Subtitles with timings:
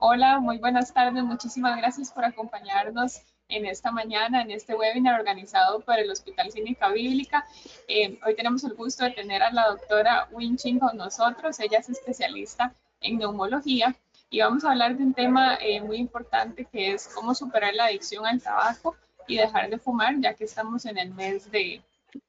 [0.00, 1.24] Hola, muy buenas tardes.
[1.24, 6.88] Muchísimas gracias por acompañarnos en esta mañana, en este webinar organizado por el Hospital Clínica
[6.90, 7.44] Bíblica.
[7.88, 11.58] Eh, hoy tenemos el gusto de tener a la doctora Win Ching con nosotros.
[11.58, 13.96] Ella es especialista en neumología
[14.30, 17.86] y vamos a hablar de un tema eh, muy importante que es cómo superar la
[17.86, 18.94] adicción al tabaco
[19.26, 21.82] y dejar de fumar, ya que estamos en el mes de,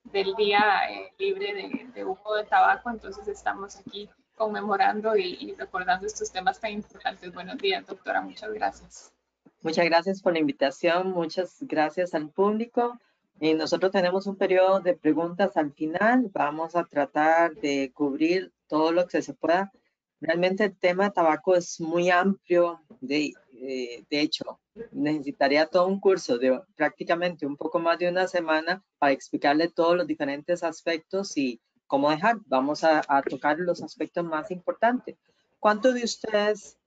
[0.06, 6.08] del día eh, libre de, de humo de tabaco, entonces estamos aquí conmemorando y, recordando
[6.08, 7.32] estos temas tan importantes.
[7.34, 8.22] Buenos días, doctora.
[8.22, 9.14] Muchas gracias.
[9.62, 11.12] Muchas gracias por la invitación.
[11.12, 12.98] Muchas gracias al público.
[13.42, 16.30] Y nosotros tenemos un periodo de preguntas al final.
[16.34, 19.74] Vamos a tratar de cubrir todo lo que se pueda.
[20.22, 22.82] Realmente el tema de tabaco es muy amplio.
[23.02, 24.62] De, eh, de hecho,
[24.94, 29.98] necesitaría todo un curso de prácticamente un poco más de una semana para explicarle todos
[29.98, 31.60] los diferentes aspectos y
[31.90, 32.38] cómo dejar.
[32.46, 35.18] Vamos a, tocar los aspectos más importantes.
[35.60, 36.78] ¿Cuántos de ustedes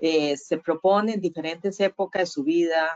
[0.00, 2.88] eh, se proponen diferentes épocas de su vida,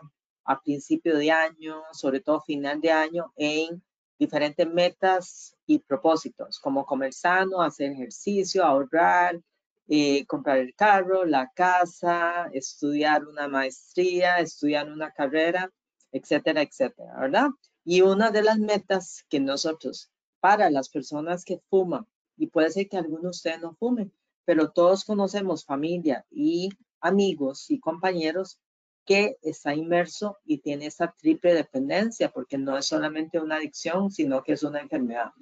[0.44, 3.82] a principio de año, sobre todo final de año, en
[4.18, 9.40] diferentes metas y propósitos, como comer sano, hacer ejercicio, ahorrar,
[9.88, 15.70] eh, comprar el carro, la casa, estudiar una maestría, estudiar una carrera,
[16.12, 17.48] etcétera, etcétera, ¿verdad?
[17.82, 20.10] Y una de las metas que nosotros
[20.46, 22.06] para las personas que fuman.
[22.36, 24.12] Y puede ser que algunos de ustedes no fumen,
[24.44, 26.68] pero todos conocemos familia y
[27.00, 28.60] amigos y compañeros
[29.04, 34.44] que está inmerso y tiene esa triple dependencia, porque no es solamente una adicción, sino
[34.44, 35.32] que es una enfermedad.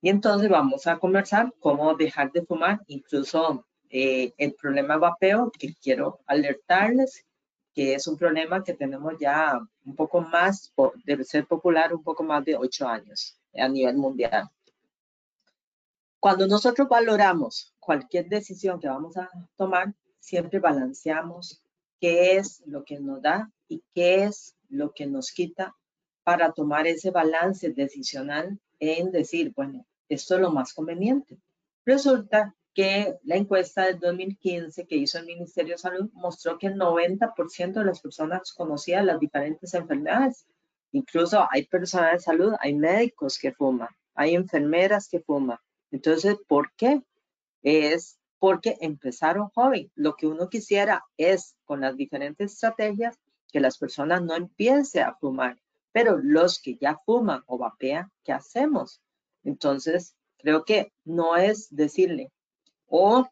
[0.00, 5.74] Y entonces vamos a conversar cómo dejar de fumar, incluso eh, el problema vapeo, que
[5.74, 7.26] quiero alertarles,
[7.74, 10.72] que es un problema que tenemos ya un poco más,
[11.04, 14.50] debe ser popular, un poco más de ocho años a nivel mundial.
[16.20, 21.62] Cuando nosotros valoramos cualquier decisión que vamos a tomar, siempre balanceamos
[22.00, 25.74] qué es lo que nos da y qué es lo que nos quita
[26.24, 31.38] para tomar ese balance decisional en decir, bueno, esto es lo más conveniente.
[31.84, 36.74] Resulta que la encuesta del 2015 que hizo el Ministerio de Salud mostró que el
[36.74, 40.46] 90% de las personas conocían las diferentes enfermedades
[40.92, 45.58] Incluso hay personas de salud, hay médicos que fuman, hay enfermeras que fuman.
[45.90, 47.02] Entonces, ¿por qué?
[47.62, 49.90] Es porque empezaron joven.
[49.94, 53.18] Lo que uno quisiera es, con las diferentes estrategias,
[53.52, 55.58] que las personas no empiecen a fumar.
[55.92, 59.00] Pero los que ya fuman o vapean, ¿qué hacemos?
[59.42, 62.30] Entonces, creo que no es decirle
[62.86, 63.28] o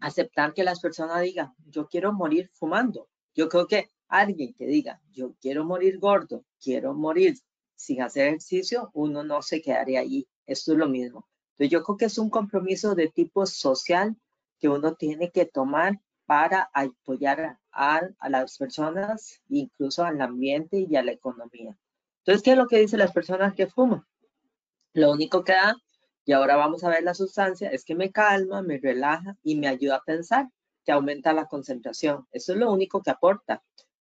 [0.00, 3.08] aceptar que las personas digan, yo quiero morir fumando.
[3.34, 7.36] Yo creo que alguien que diga, yo quiero morir gordo, quiero morir
[7.76, 10.26] sin hacer ejercicio, uno no se quedaría allí.
[10.46, 11.28] Esto es lo mismo.
[11.52, 14.16] Entonces yo creo que es un compromiso de tipo social
[14.58, 20.96] que uno tiene que tomar para apoyar a, a, las personas, incluso al ambiente y
[20.96, 21.76] a la economía.
[22.20, 24.06] Entonces, ¿qué es lo que dicen las personas que fuman?
[24.94, 25.76] Lo único que da,
[26.24, 29.68] y ahora vamos a ver la sustancia, es que me calma, me relaja y me
[29.68, 30.48] ayuda a pensar,
[30.84, 32.26] que aumenta la concentración.
[32.32, 33.62] Eso es lo único que aporta.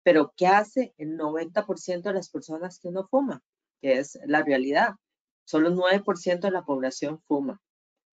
[0.07, 3.41] Pero ¿qué hace el 90% de las personas que no fuman?
[3.81, 4.95] Que es la realidad.
[5.44, 7.62] Solo 9% de la población fuma.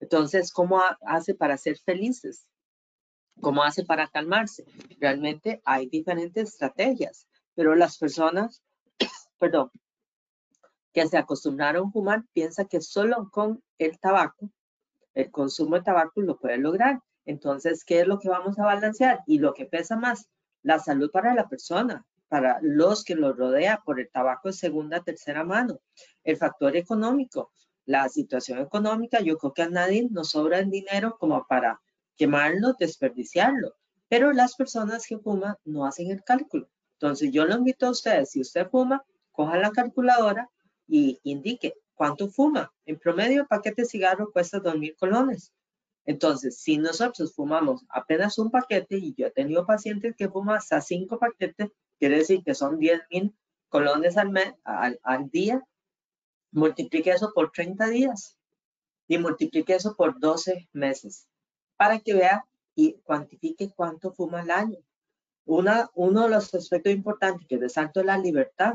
[0.01, 2.49] Entonces, ¿cómo hace para ser felices?
[3.41, 4.65] ¿Cómo hace para calmarse?
[4.99, 8.61] Realmente hay diferentes estrategias, pero las personas,
[9.39, 9.71] perdón,
[10.93, 14.51] que se acostumbraron a fumar piensan que solo con el tabaco,
[15.15, 16.99] el consumo de tabaco lo puede lograr.
[17.25, 19.21] Entonces, ¿qué es lo que vamos a balancear?
[19.29, 20.29] Y lo que pesa más,
[20.65, 25.05] la salud para la persona, para los que lo rodea por el tabaco de segunda,
[25.05, 25.79] tercera mano.
[26.25, 27.53] El factor económico,
[27.85, 31.81] la situación económica, yo creo que a nadie nos sobra el dinero como para
[32.17, 33.75] quemarlo, desperdiciarlo.
[34.09, 36.69] Pero las personas que fuman no hacen el cálculo.
[36.95, 40.49] Entonces yo lo invito a ustedes, si usted fuma, coja la calculadora
[40.87, 42.73] y indique cuánto fuma.
[42.87, 45.53] En promedio, paquete de cigarro cuesta 2.000 colones.
[46.07, 50.81] Entonces, si nosotros fumamos apenas un paquete, y yo he tenido pacientes que fuman hasta
[50.81, 53.35] cinco paquetes, quiere decir que son 10 mil
[53.69, 54.33] colones al,
[55.03, 55.63] al, día,
[56.53, 58.37] multiplique eso por 30 días
[59.09, 61.27] y multiplique eso por 12 meses
[61.77, 64.79] para que vea y cuantifique cuánto fuma al año.
[65.47, 68.75] Una, uno de los aspectos importantes que resalto es la libertad.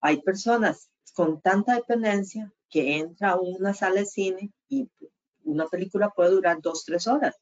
[0.00, 4.88] Hay personas con tanta dependencia que entra a una sala de cine y
[5.44, 7.36] una película puede durar dos, tres horas.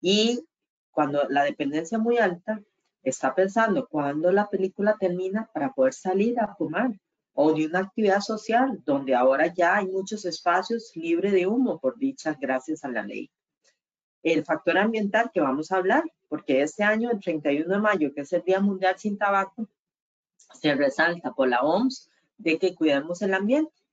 [0.00, 0.44] Y
[0.90, 2.60] cuando la dependencia es muy alta,
[3.02, 6.92] está pensando cuándo la película termina para poder salir a fumar
[7.34, 11.98] o de una actividad social donde ahora ya hay muchos espacios libres de humo, por
[11.98, 13.30] dicha, gracias a la ley.
[14.22, 18.22] el factor ambiental que vamos a hablar, porque este año, el 31 de mayo, que
[18.22, 19.68] es el Día Mundial sin Tabaco,
[20.54, 22.08] se resalta por la OMS
[22.38, 23.83] de que cuidemos el ambiente.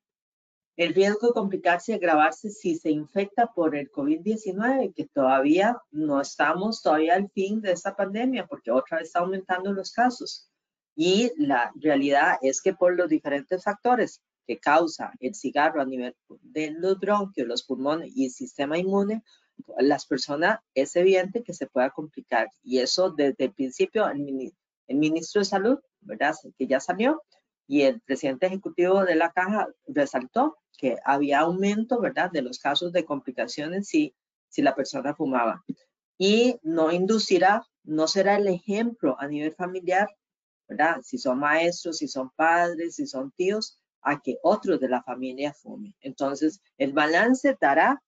[0.81, 6.19] El riesgo de complicarse y agravarse si se infecta por el COVID-19, que todavía no
[6.19, 10.49] estamos todavía al fin de esta pandemia, porque otra vez está aumentando los casos.
[10.95, 16.15] Y la realidad es que por los diferentes factores que causa el cigarro a nivel
[16.41, 19.21] de los bronquios, los pulmones y el sistema inmune,
[19.77, 22.47] las personas es evidente que se pueda complicar.
[22.63, 24.51] Y eso desde el principio, el,
[24.97, 26.33] ministro de Salud, ¿verdad?
[26.57, 27.21] Que ya salió,
[27.71, 32.91] y el presidente ejecutivo de la caja resaltó que había aumento, ¿verdad?, de los casos
[32.91, 34.13] de complicaciones si,
[34.50, 35.63] si la persona fumaba.
[36.18, 40.09] Y no inducirá, no será el ejemplo a nivel familiar,
[40.68, 40.97] ¿verdad?
[41.01, 45.53] Si son maestros, si son padres, si son tíos, a que otros de la familia
[45.53, 45.95] fumen.
[46.01, 48.03] Entonces, el balance dará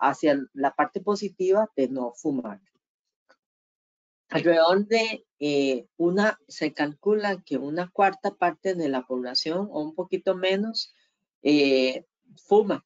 [0.00, 2.60] hacia la parte positiva de no fumar.
[4.34, 9.94] Alrededor de eh, una, se calcula que una cuarta parte de la población o un
[9.94, 10.92] poquito menos
[11.44, 12.04] eh,
[12.44, 12.84] fuma.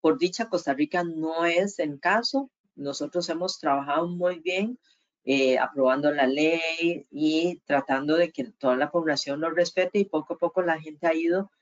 [0.00, 2.50] Por dicha, Costa Rica no es el caso.
[2.74, 4.76] Nosotros hemos trabajado muy bien
[5.22, 10.34] eh, aprobando la ley y tratando de que toda la población lo respete y poco
[10.34, 11.52] a poco la gente ha ido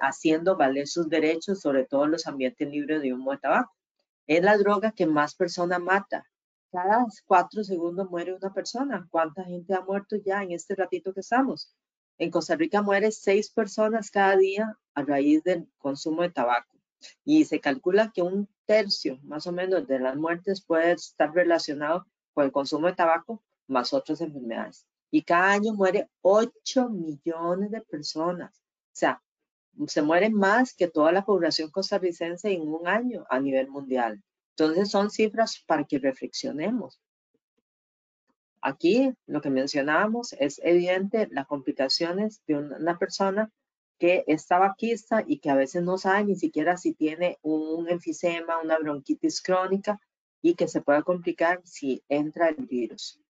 [0.00, 3.76] haciendo valer sus derechos, sobre todo en los ambientes libres de humo de tabaco.
[4.26, 6.26] Es la droga que más personas mata
[6.74, 9.06] cada cuatro segundos muere una persona.
[9.08, 11.72] ¿Cuánta gente ha muerto ya en este ratito que estamos?
[12.18, 16.76] En Costa Rica muere seis personas cada día a raíz del consumo de tabaco.
[17.24, 22.08] Y se calcula que un tercio más o menos de las muertes puede estar relacionado
[22.32, 24.84] con el consumo de tabaco más otras enfermedades.
[25.12, 28.52] Y cada año muere 8 millones de personas.
[28.58, 29.22] O sea,
[29.86, 34.20] se mueren más que toda la población costarricense en un año a nivel mundial.
[34.56, 37.00] Entonces son cifras para que reflexionemos.
[38.60, 43.50] Aquí lo que mencionábamos es evidente las complicaciones de una persona
[43.98, 48.60] que es tabaquista y que a veces no sabe ni siquiera si tiene un enfisema,
[48.62, 50.00] una bronquitis crónica
[50.40, 53.20] y que se puede complicar si entra el virus.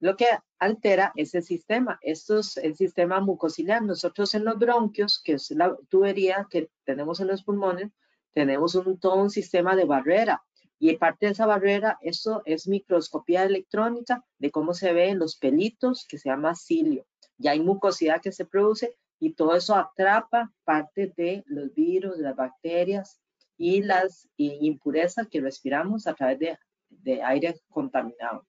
[0.00, 0.26] Lo que
[0.58, 3.82] altera ese sistema, esto es el sistema mucociliar.
[3.82, 7.92] Nosotros en los bronquios, que es la tubería que tenemos en los pulmones,
[8.32, 10.42] tenemos un, todo un sistema de barrera
[10.78, 16.06] y parte de esa barrera, eso es microscopía electrónica de cómo se ven los pelitos,
[16.08, 17.06] que se llama cilio.
[17.38, 22.24] Ya hay mucosidad que se produce y todo eso atrapa parte de los virus, de
[22.24, 23.20] las bacterias
[23.56, 26.58] y las impurezas que respiramos a través de,
[26.90, 28.46] de aire contaminado.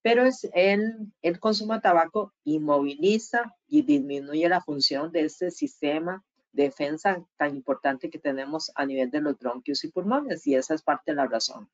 [0.00, 6.24] Pero es el, el consumo de tabaco inmoviliza y disminuye la función de este sistema
[6.64, 10.82] defensa tan importante que tenemos a nivel de los bronquios y pulmones y esa es
[10.82, 11.68] parte de la razón,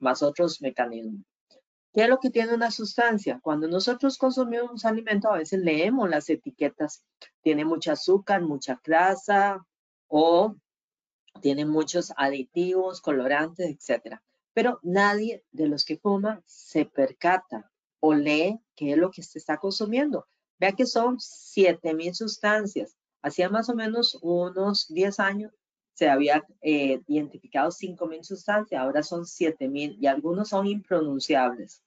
[0.00, 1.22] más otros mecanismos.
[1.92, 3.40] ¿Qué es lo que tiene una sustancia?
[3.42, 7.04] Cuando nosotros consumimos alimento, a veces leemos las etiquetas.
[7.42, 9.66] Tiene mucho azúcar, mucha grasa
[10.06, 10.54] o
[11.42, 14.18] tiene muchos aditivos, colorantes, etc.
[14.54, 19.40] Pero nadie de los que fuma se percata o lee qué es lo que se
[19.40, 20.28] está consumiendo.
[20.60, 25.52] Vea que son 7000 sustancias Hacía más o menos unos 10 años
[25.92, 31.82] se había eh, identificado 5.000 sustancias, ahora son 7.000 y algunos son impronunciables.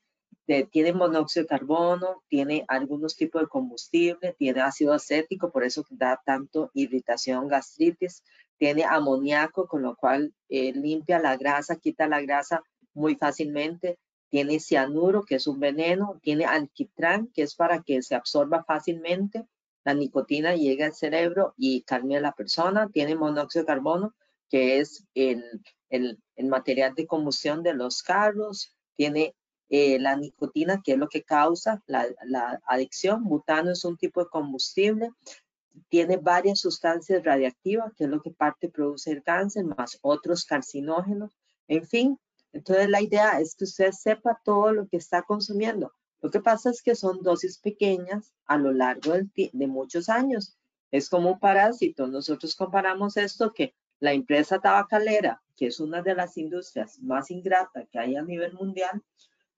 [0.71, 6.21] tiene monóxido de carbono, tiene algunos tipos de combustible, tiene ácido acético, por eso da
[6.23, 8.23] tanto irritación, gastritis,
[8.57, 12.61] tiene amoníaco, con lo cual eh, limpia la grasa, quita la grasa
[12.93, 13.97] muy fácilmente,
[14.29, 19.45] tiene cianuro, que es un veneno, tiene alquitrán, que es para que se absorba fácilmente,
[19.85, 22.89] la nicotina llega al cerebro y calma a la persona.
[22.89, 24.15] Tiene monóxido de carbono,
[24.49, 25.43] que es el,
[25.89, 28.73] el, material de combustión de los carros.
[28.95, 29.35] Tiene
[29.69, 33.23] eh, la nicotina, que es lo que causa la, la, adicción.
[33.25, 35.09] Butano es un tipo de combustible.
[35.89, 41.35] Tiene varias sustancias radiactivas, que es lo que parte produce el cáncer, más otros carcinógenos.
[41.67, 42.19] En fin,
[42.53, 45.91] entonces la idea es que usted sepa todo lo que está consumiendo.
[46.23, 50.57] Lo que pasa es que son dosis pequeñas a lo largo de muchos años.
[50.89, 52.07] Es como un parásito.
[52.07, 57.89] Nosotros comparamos esto que la empresa tabacalera, que es una de las industrias más ingratas
[57.91, 59.03] que hay a nivel mundial,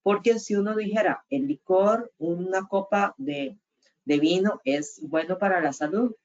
[0.01, 3.59] porque si uno dijera el licor, una copa de,
[4.03, 6.15] vino es bueno para la salud.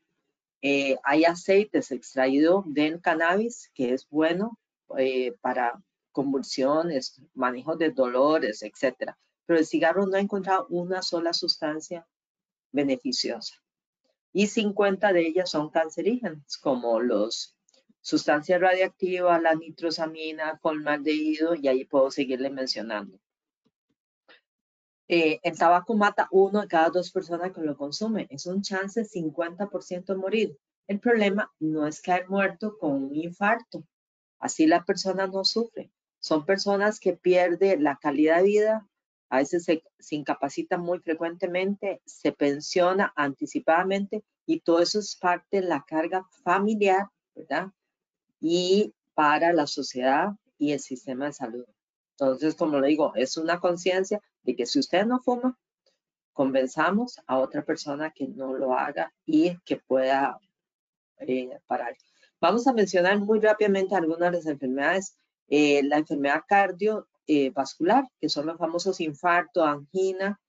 [0.63, 4.59] Eh, hay aceites extraídos del cannabis que es bueno
[4.97, 5.79] eh, para
[6.13, 9.19] convulsiones, manejo de dolores, etcétera
[9.51, 12.07] pero el cigarro no ha encontrado una sola sustancia
[12.71, 13.57] beneficiosa.
[14.33, 17.57] Y 50 de ellas son cancerígenas, como los,
[18.01, 23.19] sustancia radiactiva, la nitrosamina, formaldehído, y ahí puedo seguirle mencionando.
[25.09, 28.29] Eh, el tabaco mata uno de cada dos personas que lo consume.
[28.31, 30.59] Es un chance 50% de morir.
[30.87, 33.83] El problema no es caer muerto con un infarto.
[34.39, 35.91] Así la persona no sufre.
[36.21, 38.90] Son personas que pierden la calidad de vida,
[39.31, 45.61] a veces se, se incapacita muy frecuentemente, se pensiona anticipadamente y todo eso es parte
[45.61, 47.69] de la carga familiar, ¿verdad?
[48.41, 51.65] Y para la sociedad y el sistema de salud.
[52.19, 55.59] Entonces, como le digo, es una conciencia de que si usted no fuma,
[56.33, 60.39] convenzamos a otra persona que no lo haga y que pueda
[61.19, 61.97] eh, parar.
[62.41, 65.17] Vamos a mencionar muy rápidamente algunas de las enfermedades.
[65.49, 66.43] Eh, la enfermedad
[67.27, 70.41] cardiovascular, que son los famosos infarto, angina,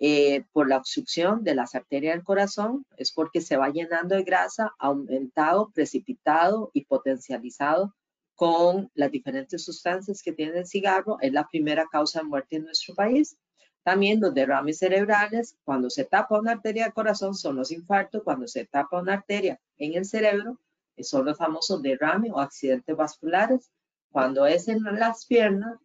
[0.00, 4.24] eh, por la obstrucción de las arterias del corazón, es porque se va llenando de
[4.24, 7.94] grasa, aumentado, precipitado y potencializado
[8.34, 11.18] con las diferentes sustancias que tiene el cigarro.
[11.20, 13.36] Es la primera causa de muerte en nuestro país.
[13.84, 18.22] También los derrames cerebrales, cuando se tapa una arteria del corazón, son los infartos.
[18.24, 20.58] Cuando se tapa una arteria en el cerebro,
[20.98, 23.70] son los famosos derrames o accidentes vasculares.
[24.10, 25.78] Cuando es en las piernas,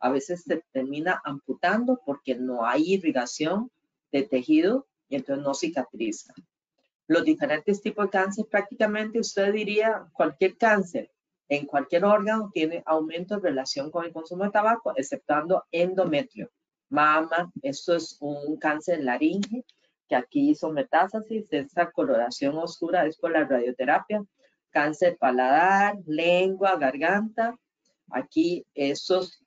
[0.00, 3.70] A veces se termina amputando porque no hay irrigación
[4.12, 6.32] de tejido y entonces no cicatriza.
[7.06, 11.10] Los diferentes tipos de cáncer, prácticamente usted diría cualquier cáncer
[11.48, 16.50] en cualquier órgano tiene aumento en relación con el consumo de tabaco, exceptuando endometrio.
[16.90, 19.64] Mama, esto es un cáncer laringe,
[20.08, 24.22] que aquí hizo metástasis, esta coloración oscura es por la radioterapia,
[24.70, 27.56] cáncer paladar, lengua, garganta,
[28.10, 29.44] aquí esto es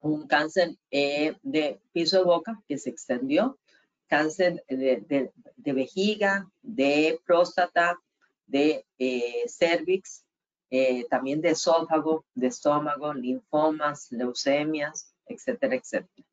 [0.00, 3.58] un cáncer eh, de piso de boca que se extendió,
[4.06, 5.32] cáncer de,
[5.72, 7.98] vejiga, de próstata,
[8.46, 10.24] de eh, cervix,
[10.70, 16.26] eh, también de esófago, de estómago, linfomas, leucemias, etcétera, etcétera.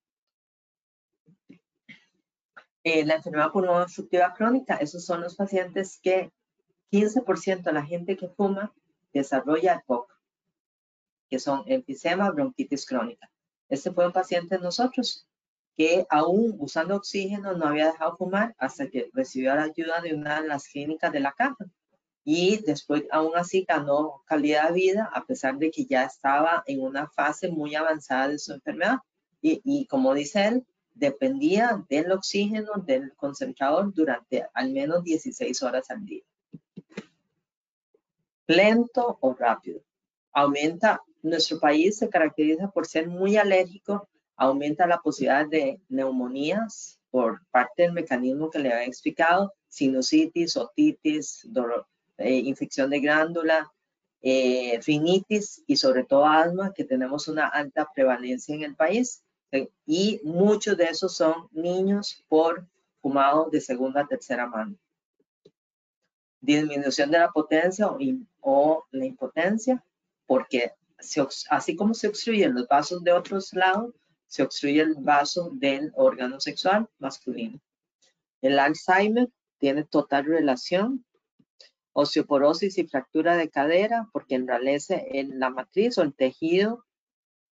[2.83, 6.31] Eh, la enfermedad pulmonar obstructiva crónica, esos son los pacientes que
[6.91, 8.73] 15% de la gente que fuma
[9.11, 10.14] desarrolla EPOC,
[11.29, 13.29] que son enfisema, bronquitis crónica.
[13.69, 15.27] Este fue un paciente de nosotros
[15.75, 20.41] que aún usando oxígeno no había dejado fumar hasta que recibió la ayuda de una
[20.41, 21.65] de las clínicas de la caja.
[22.23, 26.81] Y después aún así ganó calidad de vida a pesar de que ya estaba en
[26.81, 28.99] una fase muy avanzada de su enfermedad.
[29.41, 30.65] Y, y como dice él,
[30.95, 36.23] dependía del oxígeno del concentrador durante al menos 16 horas al día.
[38.47, 39.81] Lento o rápido.
[40.31, 47.41] Aumenta, nuestro país se caracteriza por ser muy alérgico, aumenta la posibilidad de neumonías por
[47.51, 51.47] parte del mecanismo que le había explicado, sinusitis, otitis,
[52.17, 53.71] eh, infección de glándula,
[54.21, 54.79] eh,
[55.67, 59.23] y sobre todo asma, que tenemos una alta prevalencia en el país
[59.85, 62.67] y muchos de esos son niños por
[63.01, 64.75] fumado de segunda a tercera mano.
[66.41, 67.87] Disminución de la potencia
[68.41, 69.83] o, la impotencia,
[70.25, 70.73] porque
[71.49, 73.93] así como se obstruyen los vasos de otros lados,
[74.27, 77.59] se obstruye el vaso del órgano sexual masculino.
[78.41, 81.05] El Alzheimer tiene total relación.
[81.93, 86.85] Osteoporosis y fractura de cadera, porque enralece en la matriz o el tejido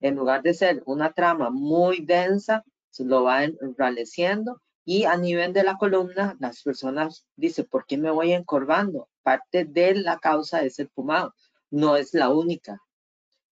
[0.02, 5.52] en lugar de ser una trama muy densa, se lo va enraleciendo y a nivel
[5.52, 9.10] de la columna, las personas dicen, ¿por qué me voy encorvando?
[9.24, 11.34] Parte de la causa es el fumado,
[11.72, 12.80] no es la única.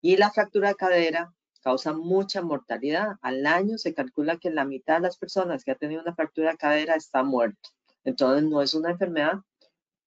[0.00, 3.17] Y la fractura de cadera causa mucha mortalidad.
[3.21, 6.52] Al año se calcula que la mitad de las personas que ha tenido una fractura
[6.52, 7.71] de cadera está muerto.
[8.05, 9.40] Entonces no es una enfermedad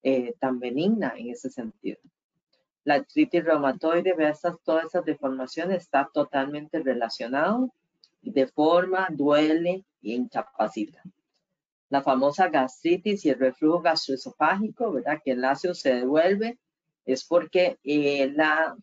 [0.02, 1.98] eh, tan benigna en ese sentido.
[2.84, 7.72] La artritis reumatoide, estas, todas esas deformaciones, está totalmente relacionado,
[8.22, 11.02] deforma, duele y incapacita.
[11.90, 15.20] La famosa gastritis y el reflujo gastroesofágico, ¿verdad?
[15.24, 16.58] Que el ácido se devuelve,
[17.04, 18.74] es porque eh, la,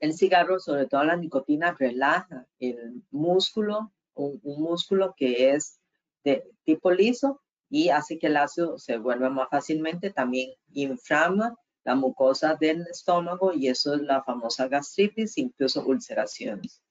[0.00, 5.80] el cigarro, sobre todo la nicotina, relaja el músculo, un, músculo que es
[6.24, 11.94] de tipo liso y hace que el ácido se vuelva más fácilmente, también inflama la
[11.94, 16.82] mucosa del estómago y eso es la famosa gastritis, incluso ulceraciones.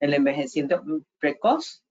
[0.00, 0.82] El envejecimiento
[1.18, 1.84] precoz,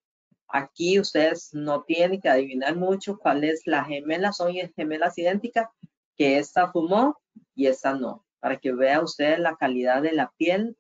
[0.47, 5.69] aquí ustedes no tienen que adivinar mucho cuál es la gemela, son gemelas idénticas,
[6.17, 7.17] que esta fumó
[7.53, 10.75] y esta no, para que vea usted la calidad de la piel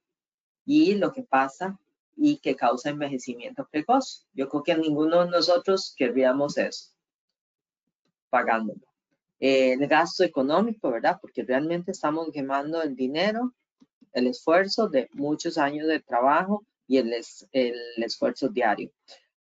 [0.65, 1.79] y lo que pasa
[2.15, 4.25] y que causa envejecimiento precoz.
[4.33, 6.91] Yo creo que ninguno de nosotros querríamos eso,
[8.29, 8.81] pagándolo.
[9.39, 11.17] eh, el gasto económico, ¿verdad?
[11.21, 13.53] Porque realmente estamos quemando el dinero,
[14.13, 17.13] el esfuerzo de muchos años de trabajo y el,
[17.51, 18.91] el esfuerzo diario.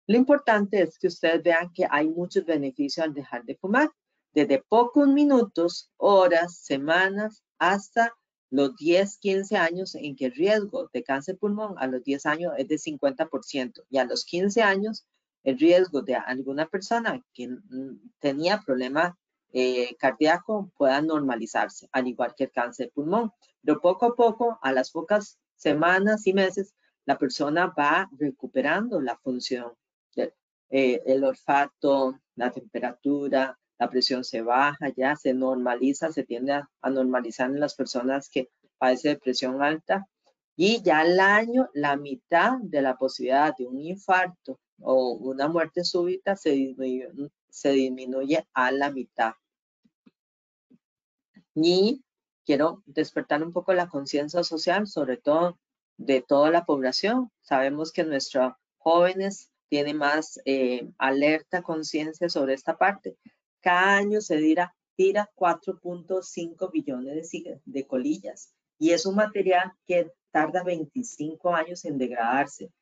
[0.07, 3.91] Lo importante es que ustedes vean que hay muchos beneficios al dejar de fumar,
[4.33, 8.13] desde pocos minutos, horas, semanas, hasta
[8.51, 12.53] los 10, 15 años en que el riesgo de cáncer pulmón a los 10 años
[12.59, 15.07] es de 50% y a los 15 años
[15.45, 17.49] el riesgo de alguna persona que
[18.19, 19.17] tenía problema
[19.53, 23.33] eh, cardíaco pueda normalizarse, al igual que el cáncer pulmón.
[23.63, 26.75] Pero poco a poco, a las pocas semanas y meses,
[27.05, 29.73] la persona va recuperando la función,
[30.17, 36.91] eh, el olfato, la temperatura, la presión se baja, ya se normaliza, se tiende a,
[36.91, 40.07] normalizar en las personas que padecen de presión alta
[40.55, 45.83] y ya al año la mitad de la posibilidad de un infarto o una muerte
[45.83, 47.09] súbita se disminuye,
[47.49, 49.33] se disminuye a la mitad.
[51.55, 52.05] Y
[52.45, 55.59] quiero despertar un poco la conciencia social, sobre todo
[55.97, 57.31] de toda la población.
[57.41, 63.17] Sabemos que nuestros jóvenes tienen más eh, alerta, conciencia sobre esta parte.
[63.61, 70.11] Cada año se tira, tira 4.5 billones de, de colillas y es un material que
[70.31, 72.73] tarda 25 años en degradarse.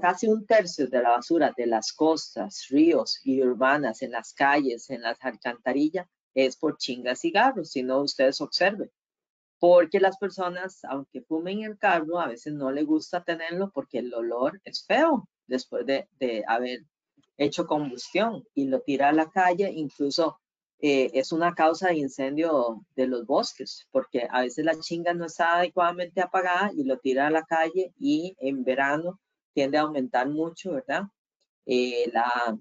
[0.00, 4.88] Casi un tercio de la basura de las costas, ríos y urbanas, en las calles,
[4.88, 8.90] en las alcantarillas, es por chingas cigarros, si no ustedes observen.
[9.58, 14.14] Porque las personas, aunque fumen el carro, a veces no les gusta tenerlo porque el
[14.14, 16.84] olor es feo después de, de haber
[17.38, 20.38] hecho combustión y lo tira a la calle, incluso
[20.80, 25.24] eh, es una causa de incendio de los bosques, porque a veces la chinga no
[25.26, 29.20] está adecuadamente apagada y lo tira a la calle y en verano
[29.54, 31.04] tiende a aumentar mucho, ¿verdad?
[31.66, 32.58] Eh, la,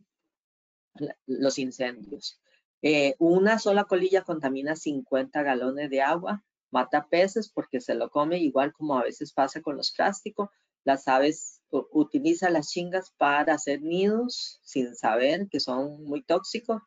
[1.26, 2.40] los incendios.
[2.82, 8.40] Eh, una sola colilla contamina 50 galones de agua, mata peces porque se lo come,
[8.40, 10.50] igual como a veces pasa con los plásticos.
[10.84, 16.82] Las aves utiliza las chingas para hacer nidos sin saber que son muy tóxicos.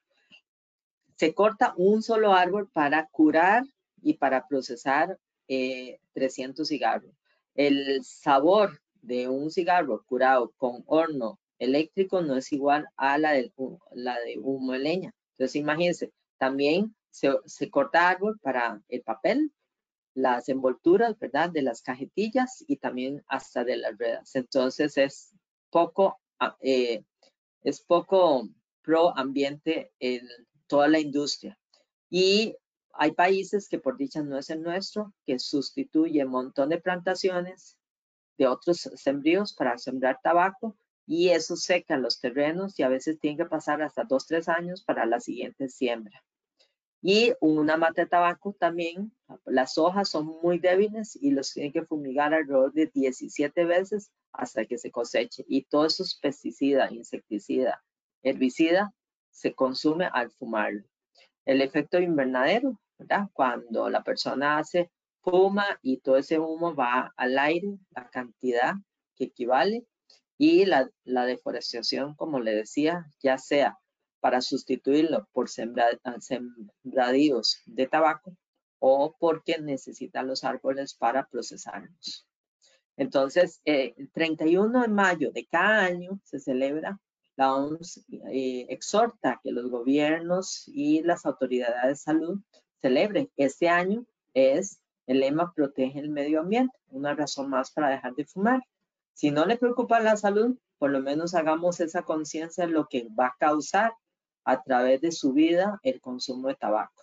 [1.16, 3.64] Se corta un solo árbol para curar
[4.02, 7.12] y para procesar 300 eh, cigarros.
[7.54, 13.52] El sabor de un cigarro curado con horno eléctrico no es igual a la de,
[13.92, 15.14] la de humo de leña.
[15.32, 19.52] Entonces, imagínense, también se, se corta árbol para el papel,
[20.14, 21.50] las envolturas, ¿verdad?
[21.50, 24.34] De las cajetillas y también hasta de las ruedas.
[24.34, 25.34] Entonces es
[25.70, 27.04] poco, ah, eh,
[27.62, 28.48] es poco
[28.82, 30.26] pro ambiente en
[30.66, 31.58] toda la industria.
[32.08, 32.56] Y
[32.92, 37.76] hay países que por dicha no es el nuestro, que sustituye un montón de plantaciones
[38.36, 43.36] de otros sembríos para sembrar tabaco y eso seca los terrenos y a veces tiene
[43.36, 46.24] que pasar hasta dos, tres años para la siguiente siembra.
[47.02, 49.12] Y una mata de tabaco también,
[49.46, 54.66] las hojas son muy débiles y los tienen que fumigar alrededor de 17 veces hasta
[54.66, 55.44] que se coseche.
[55.48, 57.82] Y todos esos pesticidas, insecticida,
[58.22, 58.92] herbicida,
[59.30, 60.84] se consume al fumarlo.
[61.46, 63.28] El efecto invernadero, ¿verdad?
[63.32, 64.90] Cuando la persona hace
[65.22, 68.74] fuma y todo ese humo va al aire, la cantidad
[69.16, 69.86] que equivale,
[70.36, 73.78] y la, la deforestación, como le decía, ya sea
[74.20, 75.48] para sustituirlo por
[76.04, 78.36] ah, sembradíos de tabaco
[78.78, 82.26] o porque necesitan los árboles para procesarlos.
[82.96, 87.00] Entonces, eh, el 31 de mayo de cada año se celebra,
[87.36, 92.40] la OMS eh, exhorta que los gobiernos y las autoridades de salud
[92.80, 93.30] celebren.
[93.36, 94.04] Este año
[94.34, 98.62] es el lema Protege el medio ambiente, una razón más para dejar de fumar.
[99.14, 103.08] Si no le preocupa la salud, por lo menos hagamos esa conciencia de lo que
[103.18, 103.92] va a causar
[104.44, 107.02] a través de su vida el consumo de tabaco.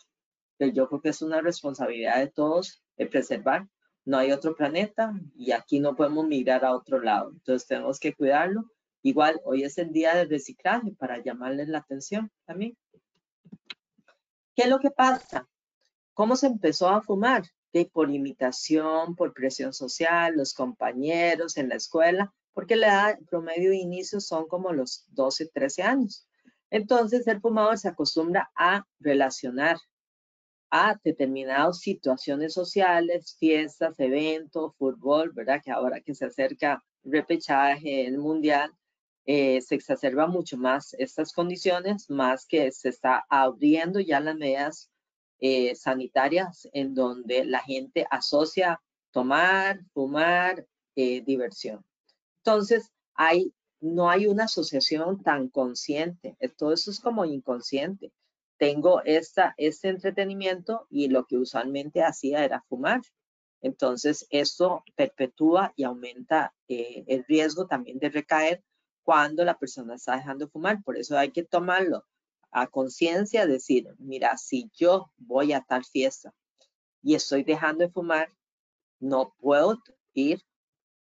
[0.58, 3.68] Pero yo creo que es una responsabilidad de todos de preservar.
[4.06, 7.32] No hay otro planeta y aquí no podemos migrar a otro lado.
[7.32, 8.66] Entonces tenemos que cuidarlo.
[9.04, 12.78] Igual, hoy es el día de reciclaje para llamarles la atención también.
[14.56, 15.48] ¿Qué es lo que pasa?
[16.14, 17.44] ¿Cómo se empezó a fumar?
[17.72, 23.70] De por imitación, por presión social, los compañeros en la escuela, porque la edad promedio
[23.70, 26.27] de inicio son como los 12, 13 años.
[26.70, 29.78] Entonces, el fumador se acostumbra a relacionar
[30.70, 35.62] a determinadas situaciones sociales, fiestas, eventos, fútbol, ¿verdad?
[35.64, 38.72] Que ahora que se acerca el repechaje, el mundial,
[39.26, 44.90] eh, se exacerba mucho más estas condiciones, más que se está abriendo ya las medidas
[45.40, 51.86] eh, sanitarias en donde la gente asocia tomar, fumar, eh, diversión.
[52.38, 56.38] Entonces, hay no hay una asociación tan consciente.
[56.58, 58.12] Todo eso es como inconsciente.
[58.58, 63.02] tengo esta, este entretenimiento y lo que usualmente hacía era fumar.
[63.62, 68.64] Entonces, esto perpetúa y aumenta eh, el riesgo también de recaer
[69.04, 70.84] cuando la persona está dejando de fumar.
[70.84, 72.04] Por eso hay que tomarlo
[72.52, 76.34] a conciencia, decir, mira, si yo voy a tal fiesta
[77.04, 78.30] y estoy dejando de fumar,
[79.00, 79.78] no puedo
[80.14, 80.42] ir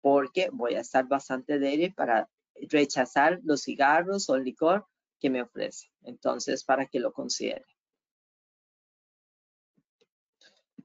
[0.00, 2.28] porque voy a estar bastante débil para
[2.70, 4.86] rechazar los cigarros o el licor
[5.20, 5.90] que me ofrece.
[6.02, 7.64] Entonces, para que lo considere.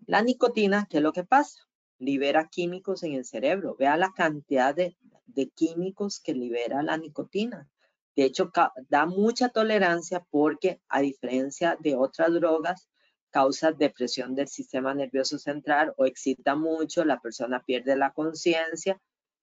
[0.06, 1.68] La nicotina, ¿qué es lo que pasa?
[2.00, 3.76] Libera químicos en el cerebro.
[3.78, 7.70] Vea la cantidad de, de químicos que libera la nicotina.
[8.16, 8.52] De hecho,
[8.90, 12.90] da mucha tolerancia porque, a diferencia de otras drogas,
[13.30, 19.02] causa depresión del sistema nervioso central o excita mucho, la persona pierde la conciencia,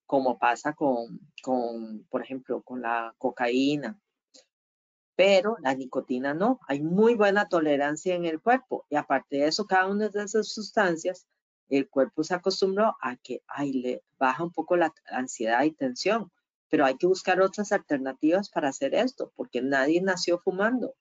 [0.09, 4.01] como pasa con, con, por ejemplo, con la cocaína.
[5.15, 8.87] Pero la nicotina no, hay muy buena tolerancia en el cuerpo.
[8.89, 11.27] Y aparte de eso, cada una de esas sustancias,
[11.69, 16.31] el cuerpo se acostumbró a que ay, le baja un poco la ansiedad y tensión.
[16.69, 20.95] Pero hay que buscar otras alternativas para hacer esto, porque nadie nació fumando.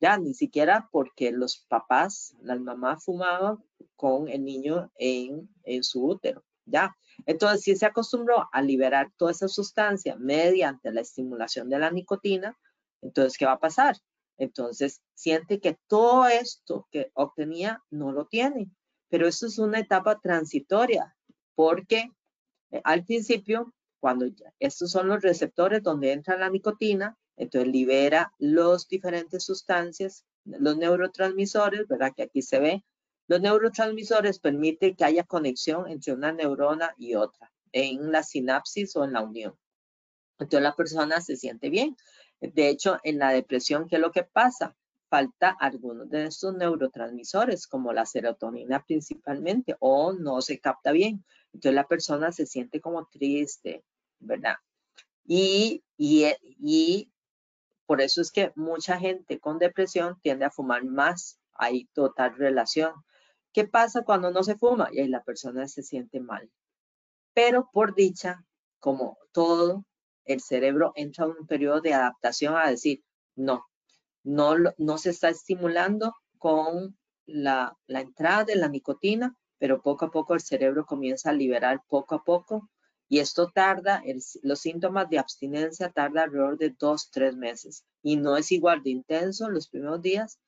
[0.00, 3.62] Ya, ni siquiera porque los papás, las mamás fumaban
[3.94, 6.42] con el niño en, en su útero.
[6.64, 11.90] Ya, entonces si se acostumbró a liberar toda esa sustancia mediante la estimulación de la
[11.90, 12.56] nicotina,
[13.04, 13.96] entonces, ¿qué va a pasar?
[14.38, 18.70] Entonces, siente que todo esto que obtenía no lo tiene.
[19.10, 21.14] Pero esto es una etapa transitoria,
[21.54, 22.10] porque
[22.70, 24.26] eh, al principio, cuando
[24.58, 31.86] estos son los receptores donde entra la nicotina, entonces libera los diferentes sustancias, los neurotransmisores,
[31.86, 32.12] ¿verdad?
[32.16, 32.84] Que aquí se ve.
[33.26, 39.04] Los neurotransmisores permiten que haya conexión entre una neurona y otra en la sinapsis o
[39.04, 39.54] en la unión.
[40.38, 41.96] Entonces la persona se siente bien.
[42.40, 44.76] De hecho, en la depresión, ¿qué es lo que pasa?
[45.08, 51.24] Falta algunos de estos neurotransmisores, como la serotonina principalmente, o no se capta bien.
[51.52, 53.84] Entonces la persona se siente como triste,
[54.18, 54.56] ¿verdad?
[55.24, 56.26] Y, y,
[56.60, 57.10] y
[57.86, 61.38] por eso es que mucha gente con depresión tiende a fumar más.
[61.54, 62.92] Hay total relación.
[63.54, 64.88] ¿Qué pasa cuando no se fuma?
[64.92, 66.50] Y ahí la persona se siente mal.
[67.32, 68.44] Pero por dicha,
[68.80, 69.86] como todo,
[70.26, 73.02] el cerebro entra en un periodo de adaptación a decir,
[73.36, 73.64] no,
[74.24, 80.10] no, no se está estimulando con la, la entrada de la nicotina, pero poco a
[80.10, 82.68] poco el cerebro comienza a liberar poco a poco
[83.08, 84.02] y esto tarda,
[84.42, 87.84] los síntomas de abstinencia tarda alrededor de dos, tres meses.
[88.02, 90.40] Y no es igual de intenso los primeros días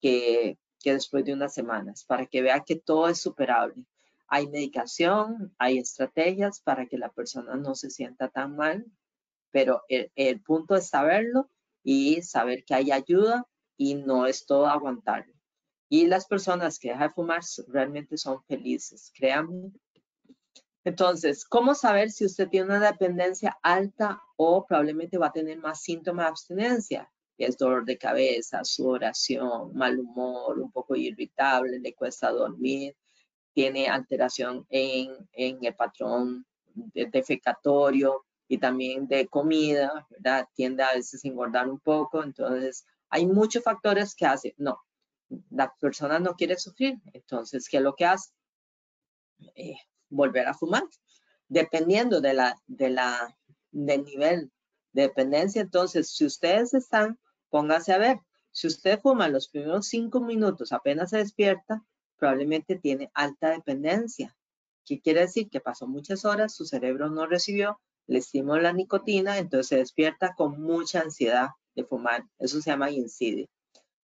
[0.00, 3.86] que, que después de unas semanas, para que vea que todo es superable.
[4.28, 8.86] Hay medicación, hay estrategias para que la persona no se sienta tan mal,
[9.50, 11.50] pero el, el punto es saberlo
[11.82, 15.32] y saber que hay ayuda y no es todo aguantarlo.
[15.88, 19.72] Y las personas que dejan de fumar realmente son felices, créanme,
[20.86, 25.82] entonces, ¿cómo saber si usted tiene una dependencia alta o probablemente va a tener más
[25.82, 27.12] síntomas de abstinencia?
[27.38, 32.96] Es dolor de cabeza, sudoración, mal humor, un poco irritable, le cuesta dormir,
[33.52, 40.46] tiene alteración en, el patrón defecatorio y también de comida, ¿verdad?
[40.54, 42.22] Tiende a veces a engordar un poco.
[42.22, 44.78] Entonces, hay muchos factores que hacen, no,
[45.50, 46.96] la persona no quiere sufrir.
[47.12, 48.30] Entonces, ¿qué es lo que hace?
[49.54, 49.76] Eh,
[50.08, 50.84] volver a fumar.
[51.48, 53.36] Dependiendo de la, de la,
[53.70, 54.50] del nivel
[54.92, 57.18] de dependencia, entonces, si ustedes están,
[57.50, 61.84] póngase a ver, si usted fuma los primeros cinco minutos, apenas se despierta,
[62.16, 64.36] probablemente tiene alta dependencia.
[64.84, 65.50] ¿Qué quiere decir?
[65.50, 70.34] Que pasó muchas horas, su cerebro no recibió le estímulo la nicotina, entonces se despierta
[70.34, 72.24] con mucha ansiedad de fumar.
[72.38, 73.46] Eso se llama insidia.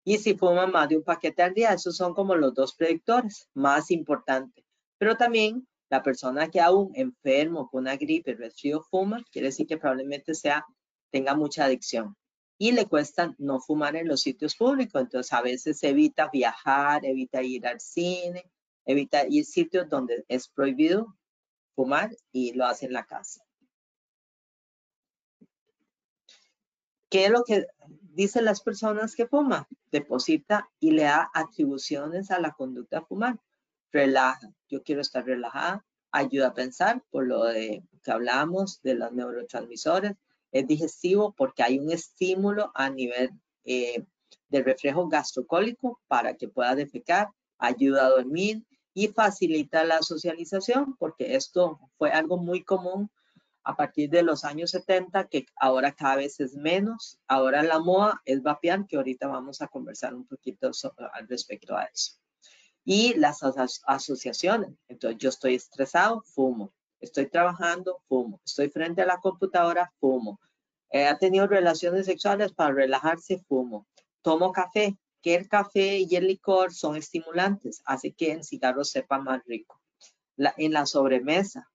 [0.03, 3.49] Y si fuma más de un paquete al día, esos son como los dos predictores
[3.53, 4.63] más importantes.
[4.97, 9.77] Pero también la persona que aún enfermo con una gripe, resfrío, fuma, quiere decir que
[9.77, 10.65] probablemente sea,
[11.11, 12.15] tenga mucha adicción.
[12.57, 15.01] Y le cuesta no fumar en los sitios públicos.
[15.01, 18.51] Entonces, a veces evita viajar, evita ir al cine,
[18.85, 21.15] evita ir a sitios donde es prohibido
[21.75, 23.43] fumar y lo hace en la casa.
[27.09, 27.67] ¿Qué es lo que
[28.13, 29.65] dicen las personas que fuman?
[29.91, 33.39] Deposita y le da atribuciones a la conducta fumar
[33.91, 34.49] relaja.
[34.69, 40.13] Yo quiero estar relajada, ayuda a pensar por lo de que hablamos de los neurotransmisores.
[40.59, 43.31] Es digestivo porque hay un estímulo a nivel
[43.63, 44.05] eh,
[44.49, 51.35] de reflejo gastrocólico para que pueda defecar, ayuda a dormir y facilita la socialización porque
[51.35, 53.09] esto fue algo muy común
[53.67, 57.19] a partir de los años 70, que ahora cada vez es menos.
[57.27, 60.71] Ahora la moda es vapear, que ahorita vamos a conversar un poquito
[61.11, 62.13] al respecto a eso.
[62.85, 63.41] Y las
[63.85, 64.69] asociaciones.
[64.87, 66.71] Entonces, yo estoy estresado, fumo.
[67.01, 68.39] Estoy trabajando, fumo.
[68.45, 70.39] Estoy frente a la computadora, fumo.
[70.93, 73.87] Ha tenido relaciones sexuales para relajarse, fumo.
[74.21, 79.19] Tomo café, que el café y el licor son estimulantes, hace que el cigarro sepa
[79.19, 79.81] más rico.
[80.37, 81.69] en la sobremesa,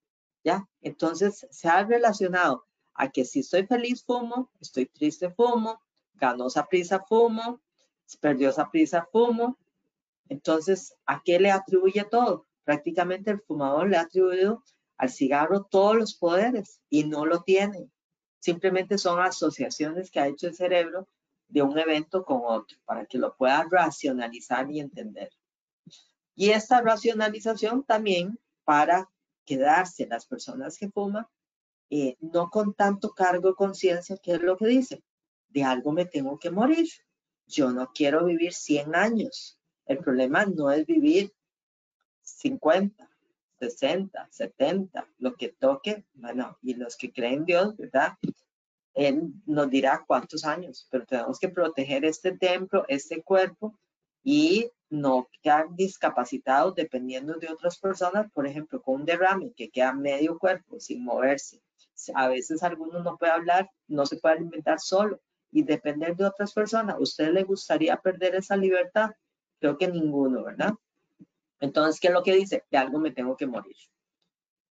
[0.45, 0.69] ¿ya?
[0.81, 5.81] Entonces se ha relacionado a que si estoy feliz fumo, estoy triste fumo,
[6.15, 7.61] ganó esa prisa fumo,
[8.21, 9.59] perdió esa prisa fumo.
[10.29, 12.47] Entonces, ¿a qué le atribuye todo?
[12.65, 14.63] Prácticamente el fumador le ha atribuido
[14.97, 17.91] al cigarro todos los poderes y no lo tiene.
[18.43, 21.09] Simplemente son asociaciones que ha hecho el cerebro
[21.47, 25.31] de un evento con otro para que lo pueda racionalizar y entender.
[26.35, 29.09] Y esta racionalización también para
[29.45, 31.25] quedarse las personas que fuman,
[31.89, 35.05] eh, no con tanto cargo de conciencia, que es lo que dice,
[35.51, 36.89] de algo me tengo que morir.
[37.47, 39.57] Yo no quiero vivir 100 años.
[39.87, 41.33] El problema no es vivir
[42.23, 43.09] 50,
[43.71, 48.15] 60, 70, lo que toque, bueno, y los que creen en Dios, ¿verdad?
[48.95, 53.79] Él nos dirá cuántos años, pero tenemos que proteger este templo, este cuerpo
[54.25, 59.93] y no quedan discapacitados dependiendo de otras personas, por ejemplo, con un derrame que queda
[59.93, 61.63] medio cuerpo sin moverse.
[62.15, 65.21] A veces algunos no puede hablar, no se puede alimentar solo
[65.53, 66.97] y depender de otras personas.
[66.99, 69.11] ¿Usted le gustaría perder esa libertad?
[69.61, 70.75] Creo que ninguno, ¿verdad?
[71.63, 72.65] Entonces, ¿qué es lo que dice?
[72.73, 73.77] De algo me tengo que morir.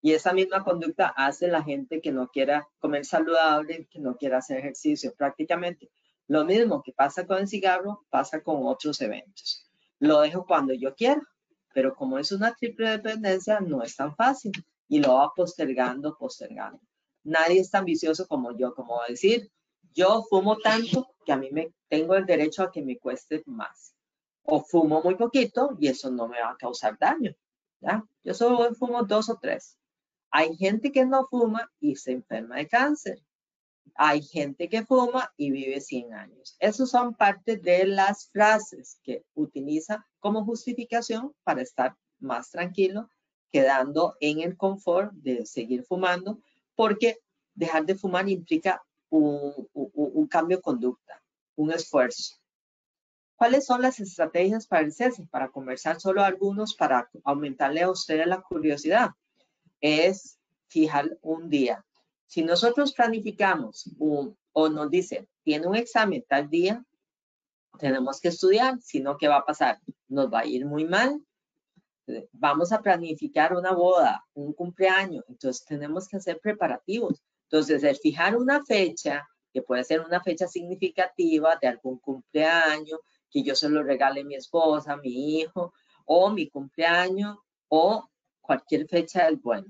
[0.02, 4.38] Y esa misma conducta hace la gente que no quiera comer saludable, que no quiera
[4.38, 5.90] hacer ejercicio prácticamente.
[6.28, 9.66] Lo mismo que pasa con el cigarro, pasa con otros eventos.
[10.00, 11.22] Lo dejo cuando yo quiera,
[11.72, 14.52] pero como es una triple dependencia, no es tan fácil
[14.86, 16.80] y lo va postergando, postergando.
[17.24, 19.50] Nadie es tan vicioso como yo, como decir,
[19.94, 23.94] yo fumo tanto que a mí me tengo el derecho a que me cueste más.
[24.44, 27.34] O fumo muy poquito y eso no me va a causar daño.
[27.80, 28.04] ¿ya?
[28.24, 29.76] Yo solo fumo dos o tres.
[30.30, 33.22] Hay gente que no fuma y se enferma de cáncer.
[33.94, 36.56] Hay gente que fuma y vive 100 años.
[36.58, 43.10] Esas son parte de las frases que utiliza como justificación para estar más tranquilo,
[43.50, 46.40] quedando en el confort de seguir fumando,
[46.74, 47.18] porque
[47.54, 51.22] dejar de fumar implica un, un cambio de conducta,
[51.56, 52.36] un esfuerzo.
[53.42, 55.26] ¿Cuáles son las estrategias para el cese?
[55.28, 59.10] Para conversar solo algunos, para aumentarle a usted la curiosidad
[59.80, 61.84] es fijar un día.
[62.28, 66.84] Si nosotros planificamos un, o nos dice, tiene un examen tal día,
[67.80, 69.80] tenemos que estudiar, si no, ¿qué va a pasar?
[70.06, 71.20] Nos va a ir muy mal.
[72.30, 77.20] Vamos a planificar una boda, un cumpleaños, entonces tenemos que hacer preparativos.
[77.50, 83.00] Entonces, el fijar una fecha, que puede ser una fecha significativa de algún cumpleaños,
[83.32, 85.72] que yo se lo regale a mi esposa, a mi hijo,
[86.04, 88.08] o mi cumpleaños, o
[88.40, 89.66] cualquier fecha es bueno.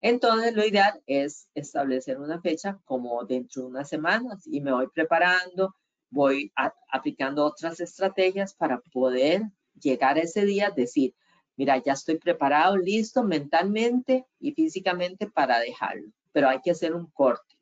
[0.00, 4.88] Entonces, lo ideal es establecer una fecha como dentro de unas semanas y me voy
[4.88, 5.76] preparando,
[6.10, 6.52] voy
[6.88, 9.42] aplicando otras estrategias para poder
[9.80, 11.14] llegar a ese día, decir,
[11.56, 17.06] mira, ya estoy preparado, listo mentalmente y físicamente para dejarlo, pero hay que hacer un
[17.10, 17.56] corte.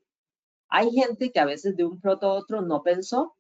[0.69, 3.37] Hay gente que a veces de un pronto a otro no pensó,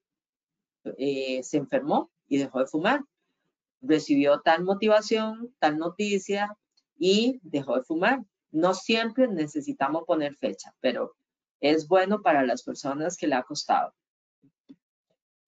[0.84, 3.04] eh, se enfermó y dejó de fumar.
[3.82, 6.56] Recibió tal motivación, tal noticia,
[6.98, 8.20] y dejó de fumar.
[8.50, 11.14] No siempre necesitamos poner fecha, pero
[11.60, 13.94] es bueno para las personas que le ha costado.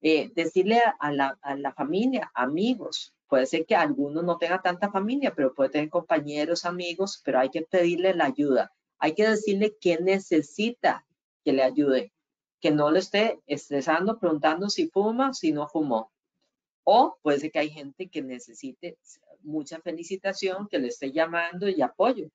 [0.01, 4.91] Eh, decirle a la, a la, familia, amigos, puede ser que alguno no tenga tanta
[4.91, 8.73] familia, pero puede tener compañeros, amigos, pero hay que pedirle la ayuda.
[8.99, 11.05] Hay que decirle que necesita
[11.43, 12.12] que le ayude,
[12.63, 16.13] que no le esté estresando, preguntando si fuma, si no fumó.
[16.85, 18.97] O puede ser que hay gente que necesite
[19.41, 22.29] mucha felicitación, que le esté llamando y apoyo.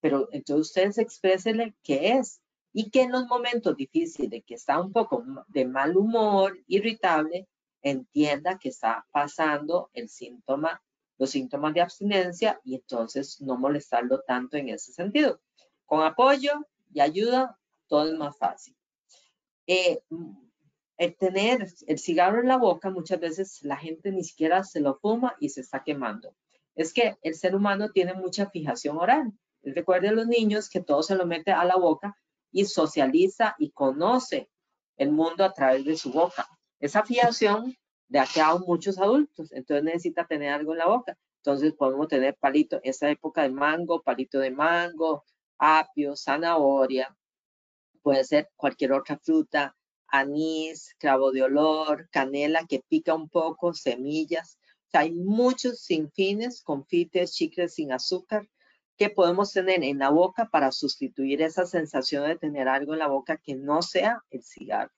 [0.00, 2.40] Pero entonces ustedes exprésele qué es
[2.72, 7.46] y que en los momentos difíciles, que está un poco de mal humor, irritable,
[7.80, 10.82] entienda que está pasando el síntoma,
[11.16, 15.40] los síntomas de abstinencia y entonces no molestarlo tanto en ese sentido.
[15.86, 16.54] Con apoyo
[16.92, 17.56] y ayuda,
[17.86, 18.74] todo es más fácil.
[19.72, 20.02] Eh,
[20.96, 24.98] el tener el cigarro en la boca, muchas veces la gente ni siquiera se lo
[24.98, 26.34] fuma y se está quemando.
[26.74, 29.32] Es que el ser humano tiene mucha fijación oral.
[29.62, 32.16] Recuerde a los niños que todo se lo mete a la boca
[32.50, 34.50] y socializa y conoce
[34.96, 36.48] el mundo a través de su boca.
[36.80, 37.76] Esa fijación
[38.08, 41.16] de ha quedado muchos adultos, entonces necesita tener algo en la boca.
[41.44, 45.22] Entonces podemos tener palito, esa época de mango, palito de mango,
[45.58, 47.16] apio, zanahoria,
[48.02, 49.76] puede ser cualquier otra fruta,
[50.08, 54.58] anís, clavo de olor, canela que pica un poco, semillas.
[54.92, 58.48] hay muchos sinfines, confites, chicles sin azúcar
[58.96, 63.06] que podemos tener en la boca para sustituir esa sensación de tener algo en la
[63.06, 64.92] boca que no sea el cigarro.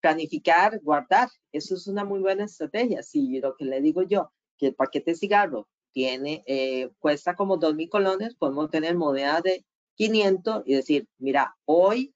[0.00, 3.02] Planificar, guardar, eso es una muy buena estrategia.
[3.02, 7.58] Si lo que le digo yo, que el paquete de cigarro tiene, eh, cuesta como
[7.58, 12.14] 2.000 colones, podemos tener moneda de 500 y decir, mira, hoy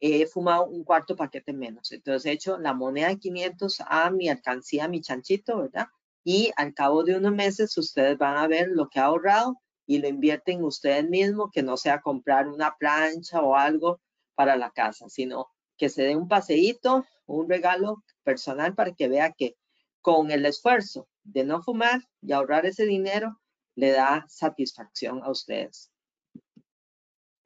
[0.00, 1.92] he fumado un cuarto paquete menos.
[1.92, 5.88] Entonces he hecho la moneda de 500 a mi alcancía, a mi chanchito, ¿verdad?
[6.24, 9.98] Y al cabo de unos meses ustedes van a ver lo que ha ahorrado y
[9.98, 14.00] lo invierten ustedes mismos, que no sea comprar una plancha o algo
[14.34, 19.32] para la casa, sino que se dé un paseíto, un regalo personal para que vea
[19.32, 19.56] que
[20.00, 23.40] con el esfuerzo de no fumar y ahorrar ese dinero,
[23.74, 25.89] le da satisfacción a ustedes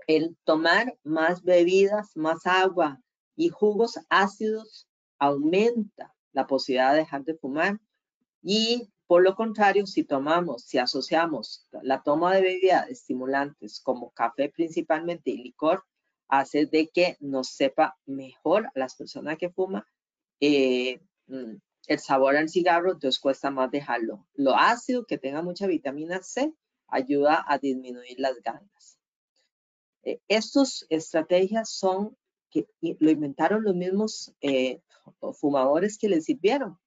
[0.06, 3.00] el tomar más bebidas, más agua
[3.36, 4.88] y jugos ácidos
[5.18, 7.80] aumenta la posibilidad de dejar de fumar.
[8.42, 14.48] Y por lo contrario, si tomamos, si asociamos la toma de bebidas estimulantes como café
[14.48, 15.84] principalmente y licor,
[16.28, 19.84] hace de que nos sepa mejor a las personas que fuman
[20.40, 24.26] eh, mm, el sabor al cigarro, entonces cuesta más dejarlo.
[24.34, 26.52] Lo ácido, que tenga mucha vitamina C,
[26.88, 28.98] ayuda a disminuir las ganas.
[30.04, 32.16] Eh, estas estrategias son
[32.50, 34.80] que lo inventaron los mismos eh,
[35.32, 36.78] fumadores que les sirvieron.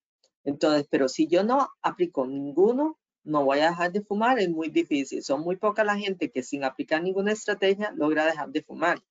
[0.46, 4.70] Entonces, pero si yo no aplico ninguno, no voy a dejar de fumar, es muy
[4.70, 5.22] difícil.
[5.22, 9.04] Son muy poca la gente que sin aplicar ninguna estrategia logra dejar de fumar.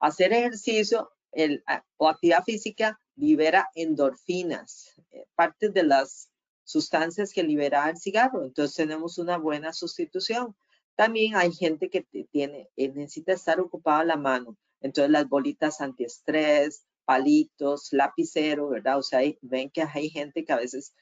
[0.00, 1.62] Hacer ejercicio el,
[1.96, 6.30] o actividad física libera endorfinas, eh, parte de las
[6.64, 8.44] sustancias que libera el cigarro.
[8.44, 10.56] Entonces tenemos una buena sustitución.
[10.96, 14.56] También hay gente que tiene, eh, necesita estar ocupada la mano.
[14.80, 18.98] Entonces las bolitas antiestrés, palitos, lapicero, ¿verdad?
[18.98, 20.94] O sea, ven que hay gente que a veces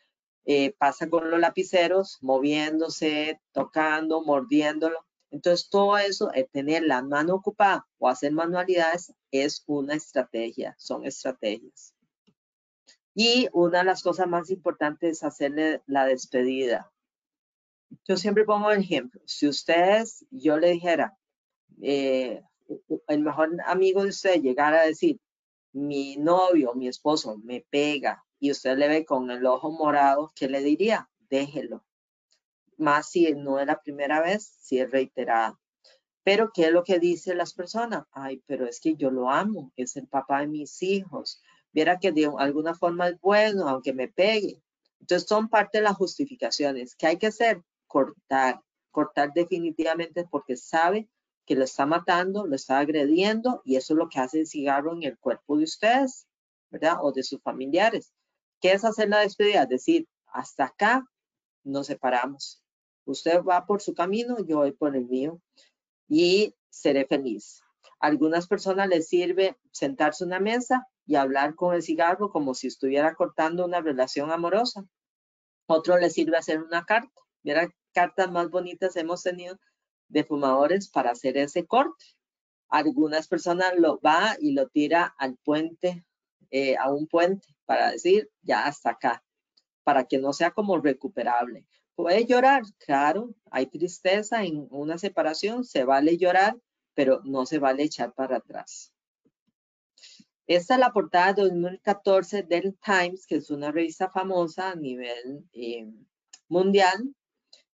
[0.44, 4.98] eh, pasa con los lapiceros, moviéndose, tocando, mordiéndolo.
[5.30, 11.94] Entonces todo eso, tener la mano ocupada o hacer manualidades es una estrategia, son estrategias.
[13.14, 16.91] Y una de las cosas más importantes es hacerle la despedida
[18.06, 19.20] yo siempre pongo el ejemplo.
[19.26, 21.16] Si ustedes, yo le dijera,
[21.80, 22.42] eh,
[23.08, 25.20] el mejor amigo de usted llegara a decir,
[25.72, 30.48] mi novio, mi esposo me pega y usted le ve con el ojo morado, ¿qué
[30.48, 31.08] le diría?
[31.30, 31.84] Déjelo.
[32.76, 35.58] Más si no es la primera vez, si es reiterada.
[36.24, 38.04] Pero ¿qué es lo que dicen las personas?
[38.12, 41.40] Ay, pero es que yo lo amo, es el papá de mis hijos.
[41.72, 44.62] Viera que de alguna forma es bueno, aunque me pegue.
[45.00, 46.94] Entonces son parte de las justificaciones.
[46.94, 47.62] ¿Qué hay que hacer?
[47.92, 51.10] Cortar, cortar definitivamente porque sabe
[51.44, 54.94] que lo está matando, lo está agrediendo y eso es lo que hace el cigarro
[54.94, 56.26] en el cuerpo de ustedes,
[56.70, 56.96] ¿verdad?
[57.02, 58.14] O de sus familiares.
[58.62, 59.64] ¿Qué es hacer la despedida?
[59.64, 61.04] Es decir, hasta acá
[61.64, 62.62] nos separamos.
[63.04, 65.38] Usted va por su camino, yo voy por el mío
[66.08, 67.60] y seré feliz.
[68.00, 72.54] A algunas personas les sirve sentarse en una mesa y hablar con el cigarro como
[72.54, 74.86] si estuviera cortando una relación amorosa.
[75.66, 77.12] Otro les sirve hacer una carta.
[77.42, 79.58] Mira cartas más bonitas hemos tenido
[80.08, 82.04] de fumadores para hacer ese corte.
[82.68, 86.04] Algunas personas lo va y lo tira al puente,
[86.50, 89.24] eh, a un puente, para decir ya hasta acá,
[89.84, 91.66] para que no sea como recuperable.
[91.94, 96.56] Puede llorar, claro, hay tristeza en una separación, se vale llorar,
[96.94, 98.92] pero no se vale echar para atrás.
[100.46, 105.48] Esta es la portada de 2014 del Times, que es una revista famosa a nivel
[105.52, 105.90] eh,
[106.48, 107.14] mundial,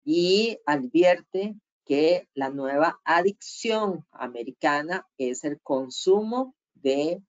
[0.04, 7.22] y advierte que la nueva adicción americana es el consumo de,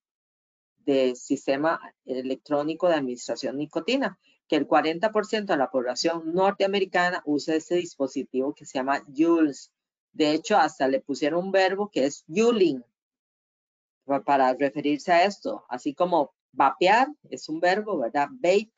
[0.79, 7.75] de sistema electrónico de administración nicotina, que el 40% de la población norteamericana usa este
[7.75, 9.71] dispositivo que se llama Jules.
[10.13, 12.83] De hecho, hasta le pusieron un verbo que es Juling
[14.23, 18.27] para referirse a esto, así como vapear es un verbo, ¿verdad?
[18.31, 18.71] Vape,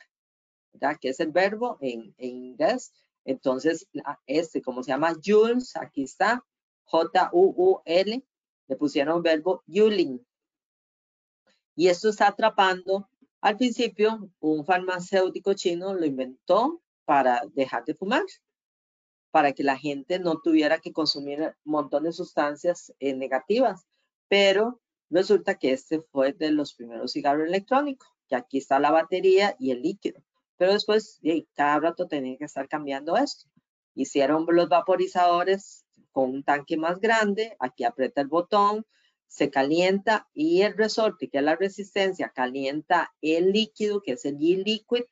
[0.73, 0.97] ¿verdad?
[0.99, 2.93] Que es el verbo en inglés.
[3.27, 3.89] Entonces,
[4.25, 6.45] este, como se llama Jules, aquí está,
[6.85, 8.23] J-U-U-L,
[8.69, 10.25] le pusieron verbo Yuling.
[11.75, 13.09] Y esto está atrapando,
[13.41, 18.23] al principio, un farmacéutico chino lo inventó para dejar de fumar,
[19.31, 23.85] para que la gente no tuviera que consumir un montón de sustancias eh, negativas.
[24.29, 29.53] Pero resulta que este fue de los primeros cigarros electrónicos, que aquí está la batería
[29.59, 30.23] y el líquido.
[30.57, 31.19] Pero después,
[31.53, 33.47] cada rato tenía que estar cambiando esto.
[33.95, 38.85] Hicieron los vaporizadores con un tanque más grande, aquí aprieta el botón,
[39.27, 44.37] se calienta y el resorte, que es la resistencia, calienta el líquido, que es el
[44.37, 45.03] G-liquid,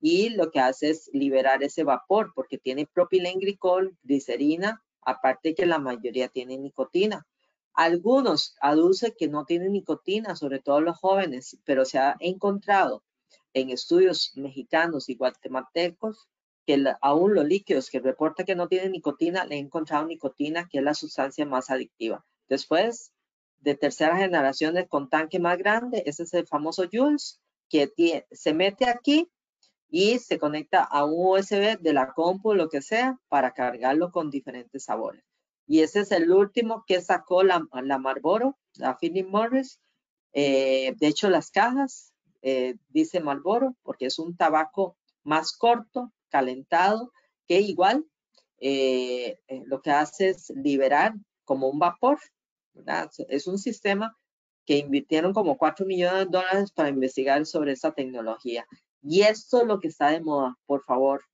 [0.00, 5.78] y lo que hace es liberar ese vapor porque tiene propilenglicol, glicerina, aparte que la
[5.78, 7.26] mayoría tiene nicotina.
[7.72, 13.02] Algunos aducen que no tienen nicotina, sobre todo los jóvenes, pero se ha encontrado
[13.56, 16.28] en estudios mexicanos y guatemaltecos
[16.66, 20.78] que aún los líquidos que reporta que no tienen nicotina, le he encontrado nicotina, que
[20.78, 22.26] es la sustancia más adictiva.
[22.48, 23.12] Después,
[23.60, 27.40] de tercera generación con tanque más grande, ese es el famoso Jules,
[27.70, 29.30] que se mete aquí
[29.88, 34.30] y se conecta a un USB de la compu, lo que sea, para cargarlo con
[34.30, 35.24] diferentes sabores.
[35.66, 39.80] Y ese es el último que sacó la, la Marlboro, la Philip Morris.
[40.34, 42.12] Eh, de hecho, las cajas
[42.48, 47.10] eh, dice Marlboro porque es un tabaco más corto, calentado,
[47.48, 48.04] que igual
[48.58, 52.20] eh, lo que hace es liberar como un vapor.
[53.28, 54.16] Es un sistema
[54.64, 58.64] que invirtieron como 4 millones de dólares para investigar sobre esta tecnología.
[59.02, 61.24] Y esto es lo que está de moda, por favor.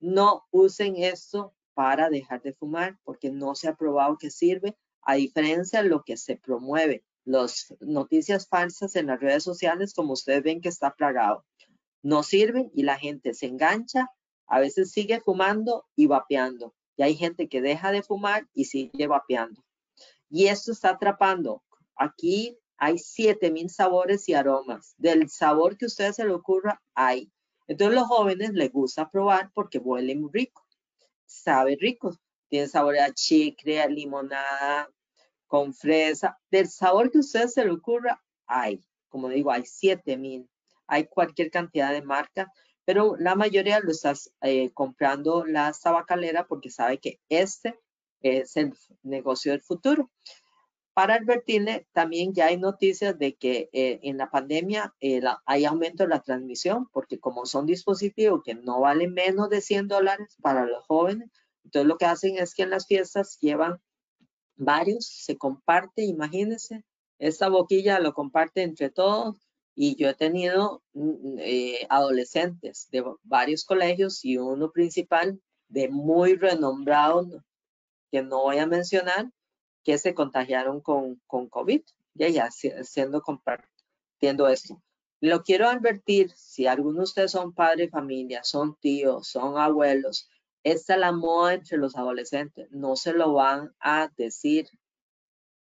[0.00, 5.14] No usen esto para dejar de fumar porque no se ha probado que sirve, a
[5.14, 7.04] diferencia de lo que se promueve.
[7.26, 11.44] Las noticias falsas en las redes sociales, como ustedes ven que está plagado,
[12.02, 14.08] no sirven y la gente se engancha,
[14.46, 16.72] a veces sigue fumando y vapeando.
[16.96, 19.62] Y hay gente que deja de fumar y sigue vapeando.
[20.30, 21.62] Y esto está atrapando.
[21.96, 24.94] Aquí hay 7000 sabores y aromas.
[24.96, 27.32] Del sabor que a ustedes se le ocurra, hay.
[27.66, 30.64] Entonces los jóvenes les gusta probar porque huelen rico.
[31.24, 32.16] Sabe rico.
[32.48, 34.88] Tiene sabor a chicre, a limonada,
[35.46, 36.38] con fresa.
[36.50, 38.80] Del sabor que a ustedes se le ocurra, hay.
[39.08, 40.48] Como digo, hay 7000.
[40.88, 42.48] Hay cualquier cantidad de marcas,
[42.84, 47.78] pero la mayoría lo estás eh, comprando la tabacalera porque sabe que este
[48.20, 48.72] es el
[49.02, 50.10] negocio del futuro.
[50.94, 56.04] Para advertirle, también ya hay noticias de que eh, en la pandemia eh, hay aumento
[56.04, 60.64] de la transmisión, porque como son dispositivos que no valen menos de 100 dólares para
[60.64, 61.28] los jóvenes,
[61.64, 63.78] entonces lo que hacen es que en las fiestas llevan
[64.56, 66.84] varios, se comparte, imagínense,
[67.18, 69.36] esta boquilla lo comparte entre todos
[69.74, 76.36] y yo he tenido mm, eh, adolescentes de varios colegios y uno principal de muy
[76.36, 77.44] renombrado,
[78.10, 79.30] que no voy a mencionar,
[79.84, 81.82] que se contagiaron con, con COVID,
[82.14, 84.82] ya, ya siendo compartiendo esto.
[85.20, 90.28] Lo quiero advertir, si algunos de ustedes son padres familia, son tíos, son abuelos,
[90.66, 94.66] esta es la moda entre los adolescentes, no se lo van a decir.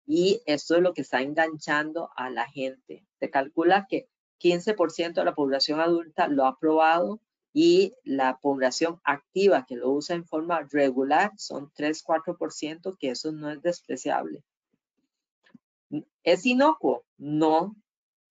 [0.06, 3.08] Y esto es lo que está enganchando a la gente.
[3.18, 4.10] Se calcula que
[4.42, 7.22] 15% de la población adulta lo ha probado
[7.54, 13.50] y la población activa que lo usa en forma regular son 3-4%, que eso no
[13.52, 14.44] es despreciable.
[16.24, 17.06] ¿Es inocuo?
[17.18, 17.74] No.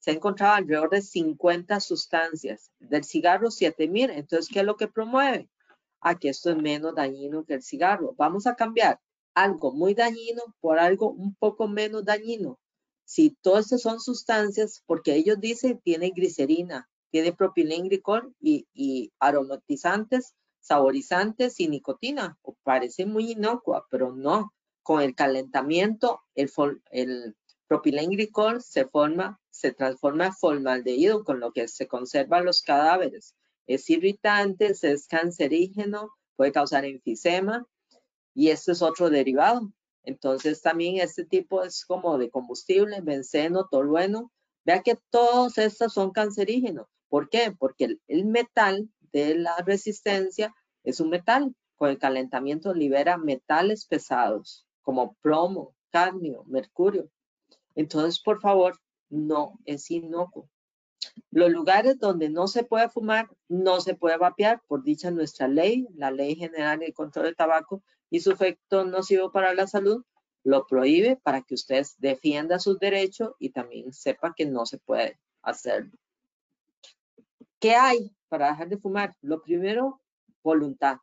[0.01, 2.73] Se ha encontrado alrededor de 50 sustancias.
[2.79, 4.11] Del cigarro, 7000.
[4.11, 5.49] Entonces, ¿qué es lo que promueve?
[6.01, 8.15] A que esto es menos dañino que el cigarro.
[8.17, 9.01] Vamos a cambiar
[9.35, 12.59] algo muy dañino por algo un poco menos dañino.
[13.05, 21.59] Si todas estas son sustancias, porque ellos dicen tiene glicerina, tiene propilenglicol y, aromatizantes, saborizantes
[21.61, 22.39] y nicotina.
[22.63, 24.53] parece muy inocua, pero no.
[24.83, 26.51] Con el calentamiento, el,
[26.91, 27.37] el
[27.67, 33.35] propilenglicol se forma, se transforma en formaldehído, con lo que se conservan los cadáveres.
[33.69, 37.65] Es irritante, es cancerígeno, puede causar enfisema
[38.35, 39.73] y este es otro derivado.
[40.03, 44.33] Entonces también este tipo es como de combustible, benceno, tolueno.
[44.65, 46.87] Vea que todos estos son cancerígenos.
[47.09, 47.55] ¿Por qué?
[47.59, 51.55] Porque el, metal de la resistencia es un metal.
[51.77, 57.11] Con el calentamiento libera metales pesados como plomo, cadmio, mercurio.
[57.75, 58.79] Entonces, por favor,
[59.11, 60.49] no es inocuo.
[61.31, 65.87] Los lugares donde no se puede fumar, no se puede vapear, por dicha nuestra ley,
[65.95, 70.05] la Ley General de Control de Tabaco y su efecto nocivo para la salud,
[70.45, 75.19] lo prohíbe para que usted defienda sus derechos y también sepa que no se puede
[75.43, 75.93] hacerlo.
[77.61, 79.17] ¿Qué hay para dejar de fumar?
[79.21, 80.01] Lo primero,
[80.43, 80.99] voluntad.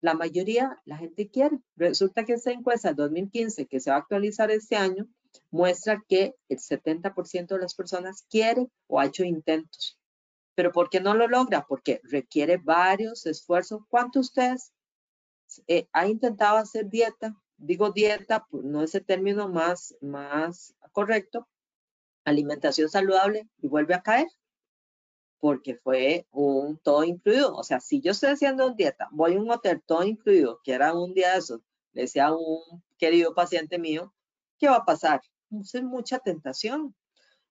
[0.00, 1.58] La mayoría, la gente quiere.
[1.76, 5.08] Resulta que esta encuesta 2015, que se va a actualizar este año,
[5.50, 9.98] muestra que el 70% de las personas quiere o ha hecho intentos.
[10.54, 11.66] ¿Pero por qué no lo logra?
[11.66, 13.82] Porque requiere varios esfuerzos.
[13.88, 14.72] ¿Cuántos ustedes
[15.66, 17.34] eh, ha intentado hacer dieta?
[17.56, 21.48] Digo dieta, pues no es el término más, más correcto.
[22.24, 24.28] Alimentación saludable y vuelve a caer
[25.40, 27.54] porque fue un todo incluido.
[27.54, 30.94] O sea, si yo estoy haciendo dieta, voy a un hotel todo incluido, que era
[30.94, 31.60] un día de esos,
[31.92, 34.12] le decía un querido paciente mío,
[34.58, 35.20] ¿qué va a pasar?
[35.50, 36.94] es mucha tentación.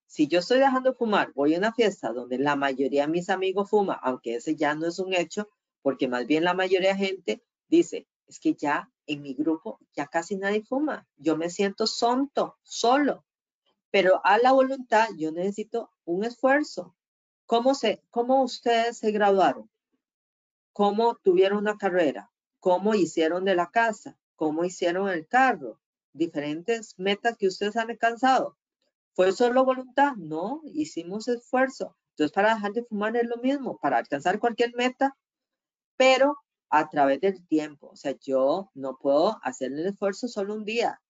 [0.05, 3.29] Si yo estoy dejando de fumar, voy a una fiesta donde la mayoría de mis
[3.29, 5.49] amigos fuma, aunque ese ya no es un hecho,
[5.81, 10.07] porque más bien la mayoría de gente dice, es que ya en mi grupo ya
[10.07, 11.07] casi nadie fuma.
[11.17, 13.25] Yo me siento sonto, solo.
[13.89, 16.95] Pero a la voluntad yo necesito un esfuerzo.
[17.45, 19.69] ¿Cómo, se, cómo ustedes se graduaron?
[20.73, 22.31] ¿Cómo tuvieron una carrera?
[22.59, 24.17] ¿Cómo hicieron de la casa?
[24.35, 25.79] ¿Cómo hicieron el carro?
[26.17, 28.57] Diferentes metas que ustedes han alcanzado.
[29.13, 30.15] ¿Fue solo voluntad?
[30.15, 31.95] No, hicimos esfuerzo.
[32.11, 35.15] Entonces, para dejar de fumar es lo mismo, para alcanzar cualquier meta,
[35.95, 36.37] pero
[36.69, 37.89] a través del tiempo.
[37.89, 41.01] O sea, yo no puedo hacer el esfuerzo solo un día.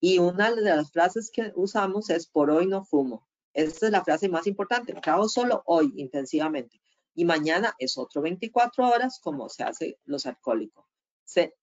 [0.00, 3.26] Y una de las frases que usamos es, por hoy no fumo.
[3.54, 4.92] Esa es la frase más importante.
[4.94, 6.80] Trabajo solo hoy intensivamente.
[7.14, 10.89] Y mañana es otro 24 horas como se hace los alcohólicos.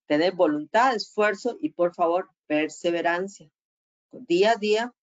[0.05, 3.51] Tener voluntad, esfuerzo y por favor perseverancia.
[4.11, 4.93] Día a día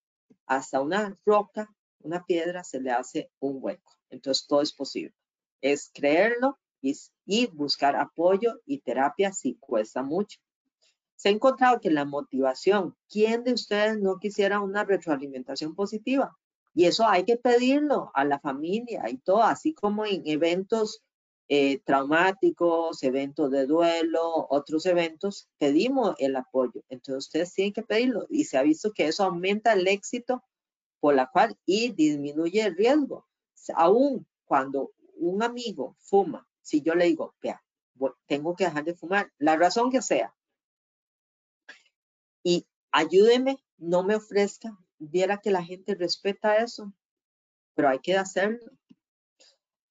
[0.46, 1.68] hasta una roca,
[2.00, 3.92] una piedra, se le hace un hueco.
[4.10, 5.14] Entonces todo es posible.
[5.60, 6.96] Es creerlo y,
[7.26, 10.40] y buscar apoyo y terapia si cuesta mucho.
[11.16, 16.36] Se ha encontrado que la motivación, ¿quién de ustedes no quisiera una retroalimentación positiva?
[16.74, 21.03] Y eso hay que pedirlo a la familia y todo, así como en eventos
[21.48, 26.82] eh, traumáticos, eventos de duelo, otros eventos, pedimos el apoyo.
[26.88, 30.42] Entonces ustedes tienen que pedirlo y se ha visto que eso aumenta el éxito
[31.00, 33.26] por la cual y disminuye el riesgo.
[33.74, 37.62] Aún cuando un amigo fuma, si yo le digo, vea,
[38.26, 40.34] tengo que dejar de fumar, la razón que sea,
[42.42, 46.92] y ayúdeme, no me ofrezca, viera que la gente respeta eso,
[47.74, 48.70] pero hay que hacerlo.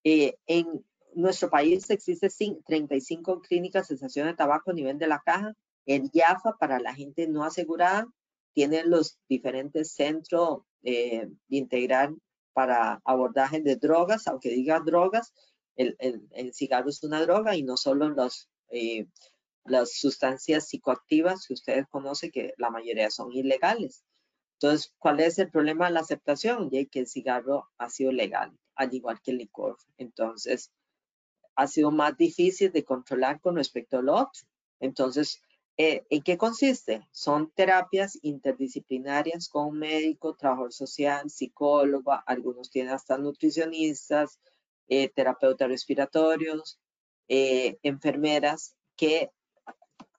[0.04, 0.86] Eh, en
[1.16, 2.30] nuestro país existe
[2.66, 5.54] 35 clínicas de cesación de tabaco a nivel de la caja.
[5.86, 8.08] El YAFA para la gente no asegurada
[8.54, 12.14] tiene los diferentes centros eh, de integrar
[12.54, 15.34] para abordaje de drogas, aunque diga drogas,
[15.76, 15.98] el,
[16.54, 19.08] cigarro es una droga y no solo los, eh,
[19.66, 24.04] las sustancias psicoactivas que ustedes conocen, que la mayoría son ilegales.
[24.60, 26.70] Entonces, ¿cuál es el problema de la aceptación?
[26.70, 29.78] Ya que el cigarro ha sido legal, al igual que el licor.
[29.98, 30.72] Entonces,
[31.56, 34.42] ha sido más difícil de controlar con respecto al otro.
[34.80, 35.42] Entonces,
[35.78, 37.08] eh, ¿en qué consiste?
[37.12, 44.40] Son terapias interdisciplinarias con un médico, trabajador social, psicólogo, algunos tienen hasta nutricionistas,
[44.88, 46.80] eh, terapeutas respiratorios,
[47.28, 49.32] eh, enfermeras, que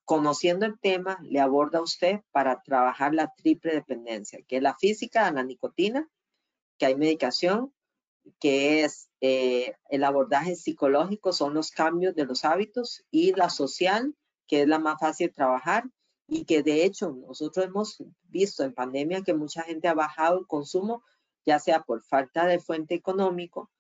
[0.05, 4.76] conociendo el tema le aborda a usted para trabajar la triple dependencia, que es la
[4.76, 6.09] física, la nicotina,
[6.78, 7.72] que hay medicación,
[8.41, 14.14] que es eh, el abordaje psicológico, son los cambios de los hábitos y la social,
[14.47, 15.85] que es la más fácil de trabajar
[16.27, 20.47] y que de hecho nosotros hemos visto en pandemia que mucha gente ha bajado el
[20.47, 21.03] consumo,
[21.45, 23.70] ya sea por falta de fuente económico,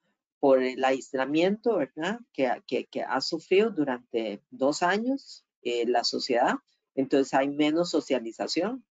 [0.40, 2.20] por el aislamiento, ¿verdad?
[2.32, 6.56] Que, que, ha sufrido durante dos años eh, la sociedad,
[6.94, 8.84] entonces hay menos socialización.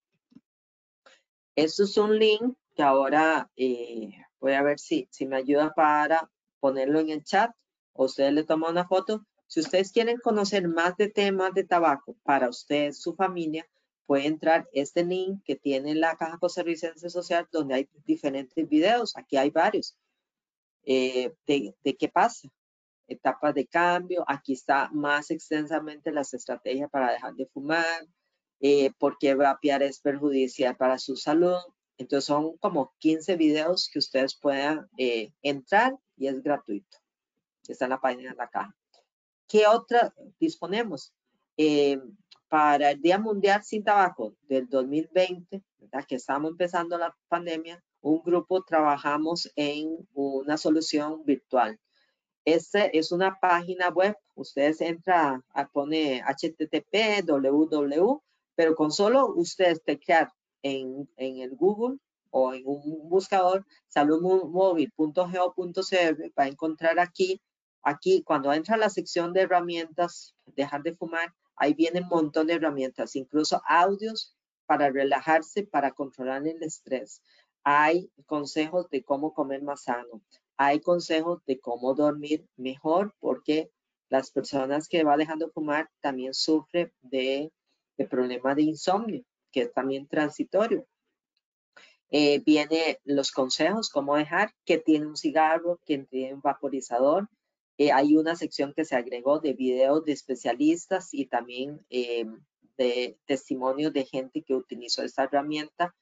[1.54, 6.30] Esto es un link que ahora eh, Voy a ver si, si me ayuda para
[6.60, 7.50] ponerlo en el chat
[7.94, 9.24] o ustedes le toman una foto.
[9.46, 13.66] Si ustedes quieren conocer más de temas de tabaco para usted, su familia,
[14.04, 19.16] puede entrar este link que tiene la Caja Costarricense Social donde hay diferentes videos.
[19.16, 19.96] Aquí hay varios.
[20.84, 22.46] Eh, de, de, qué pasa,
[23.06, 24.26] etapas de cambio.
[24.28, 28.06] Aquí está más extensamente las estrategias para dejar de fumar,
[28.60, 31.62] eh, por qué vapear es perjudicial para su salud,
[31.98, 36.98] entonces son como 15 videos que ustedes puedan eh, entrar y es gratuito.
[37.66, 38.74] Está en la página de la caja.
[39.48, 41.12] ¿Qué otra disponemos?
[41.56, 42.00] Eh,
[42.48, 46.04] para el Día Mundial sin Tabaco del 2020, ¿verdad?
[46.06, 51.80] que estamos empezando la pandemia, un grupo trabajamos en una solución virtual.
[52.44, 55.42] Este es una página web, ustedes entran,
[55.72, 58.22] pone http, www,
[58.54, 60.30] pero con solo ustedes teclear
[60.64, 61.98] en, el Google
[62.30, 67.40] o en un buscador saludmóvil.go.cr va a encontrar aquí,
[67.82, 72.48] aquí cuando entra a la sección de herramientas, dejar de fumar, ahí viene un montón
[72.48, 74.34] de herramientas, incluso audios
[74.66, 77.22] para relajarse, para controlar el estrés.
[77.62, 80.22] Hay consejos de cómo comer más sano.
[80.56, 83.70] Hay consejos de cómo dormir mejor porque
[84.08, 87.52] las personas que va dejando fumar también sufren de
[88.08, 89.24] problemas de insomnio
[89.54, 90.84] que es también transitorio.
[92.10, 97.28] Eh, viene los consejos, cómo dejar, que tiene un cigarro, que tiene un vaporizador.
[97.78, 102.26] Eh, hay una sección que se agregó de videos de especialistas y también eh,
[102.76, 105.94] de testimonios de gente que utilizó esta herramienta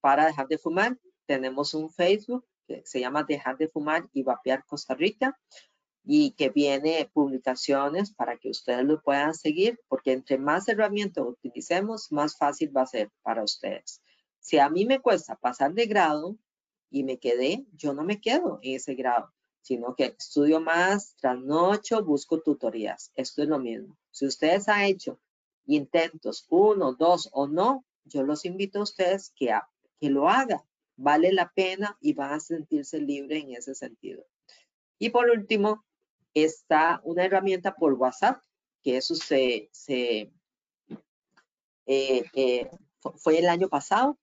[0.00, 0.98] para dejar de fumar.
[1.26, 5.38] Tenemos un Facebook que se llama Dejar de Fumar y Vapear Costa Rica
[6.08, 12.12] y que viene publicaciones para que ustedes lo puedan seguir, porque entre más herramientas utilicemos,
[12.12, 14.00] más fácil va a ser para ustedes.
[14.38, 16.38] Si a mí me cuesta pasar de grado
[16.90, 22.04] y me quedé, yo no me quedo en ese grado, sino que estudio más, trasnocho,
[22.04, 23.10] busco tutorías.
[23.16, 23.98] Esto es lo mismo.
[24.12, 25.18] Si ustedes han hecho
[25.66, 29.52] intentos, uno, dos o no, yo los invito a ustedes que,
[29.98, 30.60] que lo hagan.
[30.94, 34.24] Vale la pena y van a sentirse libres en ese sentido.
[35.00, 35.84] Y por último,
[36.44, 38.40] está una herramienta por WhatsApp,
[38.82, 40.32] que eso se, se
[41.86, 42.70] eh, eh,
[43.16, 44.18] fue el año pasado.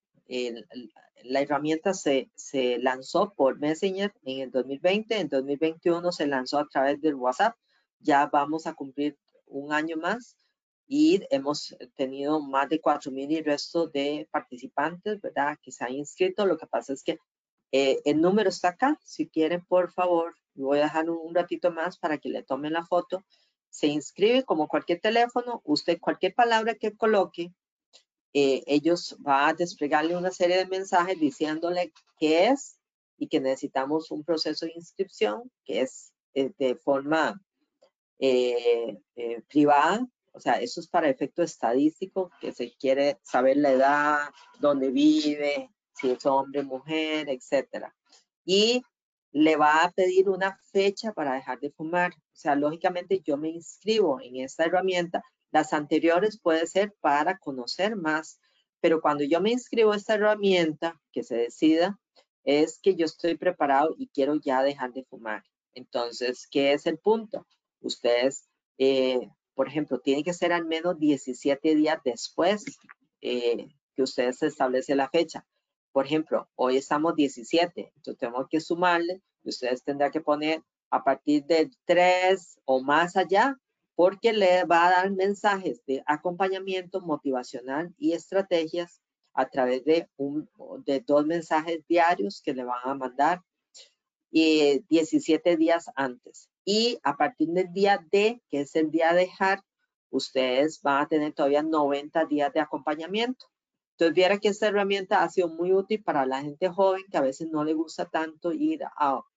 [1.24, 6.68] la herramienta se, se, lanzó por Messenger en el 2020, en 2021 se lanzó a
[6.68, 7.56] través del WhatsApp.
[8.00, 10.36] Ya vamos a cumplir un año más
[10.88, 15.58] y hemos tenido más de 4.000 y resto de participantes, ¿verdad?
[15.62, 16.46] Que se han inscrito.
[16.46, 17.18] Lo que pasa es que
[17.72, 19.00] eh, el número está acá.
[19.04, 22.86] Si quieren, por favor, voy a dejar un, ratito más para que le tomen la
[22.86, 23.24] foto.
[23.70, 25.62] Se inscribe como cualquier teléfono.
[25.64, 27.54] Usted cualquier palabra que coloque,
[28.34, 32.78] eh, ellos van a desplegarle una serie de mensajes diciéndole qué es
[33.18, 37.42] y que necesitamos un proceso de inscripción que es eh, de forma
[39.50, 40.08] privada.
[40.32, 44.18] O sea, eso es para efecto estadístico, que se quiere saber la edad,
[44.60, 47.96] dónde vive, si es hombre, mujer, etcétera.
[48.46, 48.82] Y
[49.34, 52.14] le va a pedir una fecha para dejar de fumar.
[52.14, 55.24] O sea, lógicamente yo me inscribo en esta herramienta.
[55.52, 58.40] Las anteriores puede ser para conocer más,
[58.80, 62.00] pero cuando yo me inscribo a esta herramienta, que se decida,
[62.44, 65.44] es que yo estoy preparado y quiero ya dejar de fumar.
[65.74, 67.48] Entonces, ¿qué es el punto?
[67.82, 72.66] Ustedes, eh, por ejemplo, tienen que ser al menos 17 días después
[73.22, 75.46] eh, que ustedes establece la fecha.
[75.94, 81.04] Por ejemplo, hoy estamos 17, entonces tenemos que sumarle, y ustedes tendrán que poner a
[81.04, 83.58] partir de 3 o más allá,
[83.96, 89.02] porque le va a dar mensajes de acompañamiento motivacional y estrategias
[89.36, 90.10] a través de,
[91.06, 93.42] dos mensajes diarios que le van a mandar
[94.32, 96.50] y 17 días antes.
[96.66, 99.62] Y a partir del día D, que es el día de dejar,
[100.10, 103.46] ustedes van a tener todavía 90 días de acompañamiento.
[103.94, 107.22] Entonces, viera que esta herramienta ha sido muy útil para la gente joven que a
[107.22, 108.82] veces no le gusta tanto ir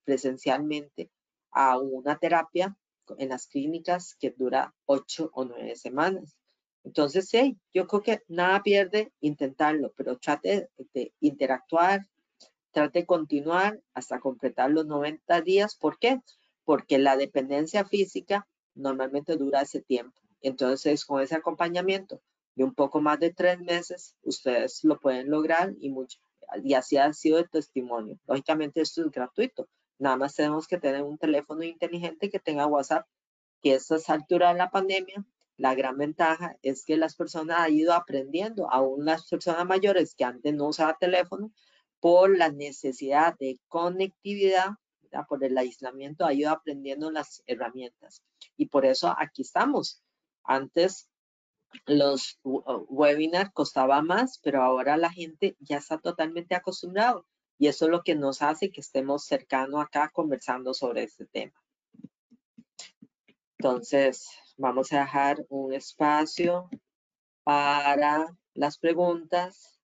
[0.05, 1.11] presencialmente
[1.51, 2.77] a una terapia
[3.19, 6.39] en las clínicas que dura ocho o nueve semanas.
[6.85, 12.07] Entonces, sí, yo creo que nada pierde intentarlo, pero trate de interactuar,
[12.71, 15.77] trate de continuar hasta completar los 90 días.
[15.77, 16.21] ¿Por qué?
[16.65, 20.21] Porque la dependencia física normalmente dura ese tiempo.
[20.41, 22.23] Entonces, con ese acompañamiento,
[22.57, 26.19] de un poco más de tres meses, ustedes lo pueden lograr y, mucho,
[26.65, 28.19] y así ha sido el testimonio.
[28.27, 29.69] Lógicamente esto es gratuito.
[29.99, 33.07] Nada más tenemos que tener un teléfono inteligente que tenga WhatsApp,
[33.63, 35.25] que a estas alturas de la pandemia,
[35.59, 40.25] la gran ventaja es que las personas han ido aprendiendo, aún las personas mayores que
[40.25, 41.53] antes no usaban teléfono,
[42.01, 44.71] por la necesidad de conectividad,
[45.29, 48.23] por el aislamiento, ha ido aprendiendo las herramientas.
[48.57, 50.03] Y por eso aquí estamos.
[50.45, 51.09] Antes
[51.85, 57.27] los webinars costaba más, pero ahora la gente ya está totalmente acostumbrado
[57.59, 61.55] y eso es lo que nos hace que estemos cercanos acá conversando sobre este tema.
[63.59, 66.69] Entonces, vamos a dejar un espacio
[67.43, 69.81] para las preguntas.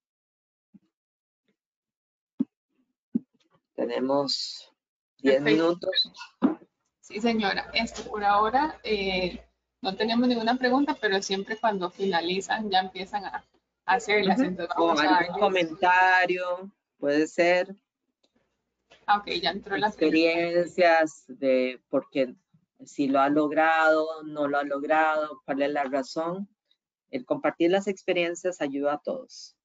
[3.75, 4.71] Tenemos
[5.19, 6.13] 10 minutos.
[7.01, 7.71] Sí, señora.
[7.73, 9.43] Esto por ahora eh,
[9.83, 13.45] no tenemos ninguna pregunta, pero siempre cuando finalizan ya empiezan a,
[13.85, 14.41] hacerlas.
[14.77, 17.75] o algún comentario, puede ser.
[19.07, 22.35] Ah, ok, ya entró la experiencias de por qué
[22.87, 26.49] si lo ha logrado, no lo ha logrado, cuál es la razón.
[27.11, 29.57] El compartir las experiencias ayuda a todos.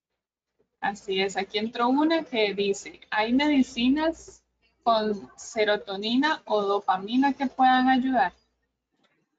[0.79, 4.43] Así es, aquí entró una que dice, ¿hay medicinas
[4.83, 8.33] con serotonina o dopamina que puedan ayudar?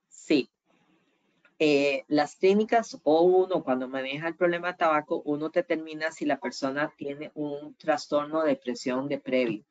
[0.08, 0.50] Sí,
[1.60, 6.38] eh, las clínicas o uno cuando maneja el problema de tabaco, uno determina si la
[6.38, 9.64] persona tiene un trastorno de depresión de previo.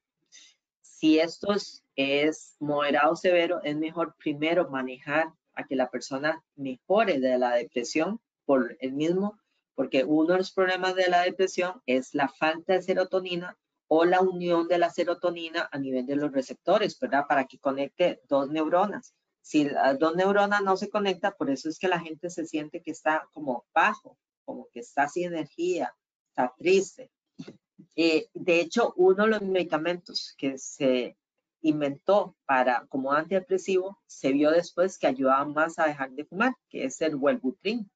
[0.82, 1.56] Si esto
[1.96, 7.52] es, moderado o severo, es mejor primero manejar a que la persona mejore de la
[7.52, 9.40] depresión por el mismo,
[9.74, 13.58] porque uno de los problemas de la depresión es la falta de serotonina
[13.88, 17.26] o la unión de la serotonina a nivel de los receptores, ¿verdad?
[17.30, 19.14] Para que conecte dos neuronas
[19.48, 22.82] si las dos neuronas no se conectan, por eso es que la gente se siente
[22.82, 25.96] que está como bajo, como que está sin energía,
[26.28, 27.10] está triste.
[27.96, 31.18] Eh, de hecho, uno de los medicamentos que se
[31.62, 36.84] inventó para como antidepresivo se vio después que ayudaba más a dejar de fumar, que
[36.84, 37.90] es el Wellbutrin,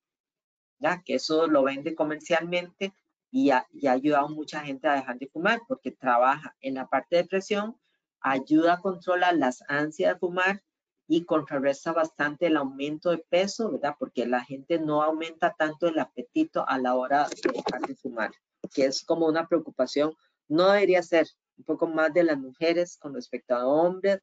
[0.80, 2.94] ya que eso lo vende comercialmente
[3.30, 7.18] y ha, ayudado a mucha gente a dejar de fumar porque trabaja en la parte
[7.18, 7.78] de depresión,
[8.22, 10.64] ayuda a controlar las ansias de fumar
[11.12, 13.98] y contrarresta bastante el aumento de peso, ¿verdad?
[14.00, 18.32] Porque la gente no aumenta tanto el apetito a la hora de dejar de fumar,
[18.74, 20.14] que es como una preocupación.
[20.48, 24.20] No debería ser un poco más de las mujeres con respecto a hombres,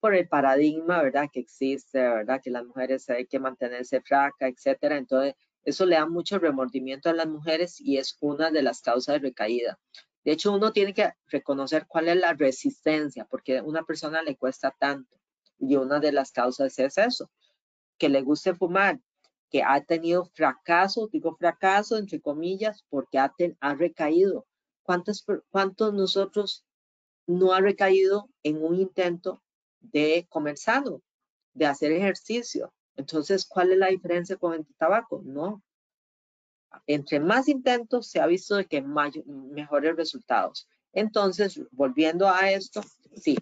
[0.00, 1.28] por el paradigma, ¿verdad?
[1.30, 2.40] Que existe, ¿verdad?
[2.42, 4.96] Que las mujeres hay que mantenerse fraca, etcétera.
[4.96, 9.16] Entonces, eso le da mucho remordimiento a las mujeres y es una de las causas
[9.16, 9.78] de recaída.
[10.24, 14.38] De hecho, uno tiene que reconocer cuál es la resistencia, porque a una persona le
[14.38, 15.20] cuesta tanto.
[15.60, 17.30] Y una de las causas es eso,
[17.98, 18.98] que le guste fumar,
[19.50, 24.46] que ha tenido fracaso, digo fracaso entre comillas, porque ha, ha recaído.
[24.82, 26.64] ¿Cuántos, ¿Cuántos nosotros
[27.26, 29.42] no ha recaído en un intento
[29.80, 31.02] de comer sano,
[31.52, 32.72] de hacer ejercicio?
[32.96, 35.22] Entonces, ¿cuál es la diferencia con el tabaco?
[35.24, 35.62] No.
[36.86, 40.68] Entre más intentos se ha visto de que mejores resultados.
[40.92, 42.82] Entonces, volviendo a esto,
[43.14, 43.36] sí,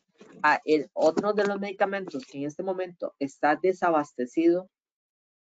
[0.65, 4.69] el, otro de los medicamentos que en este momento está desabastecido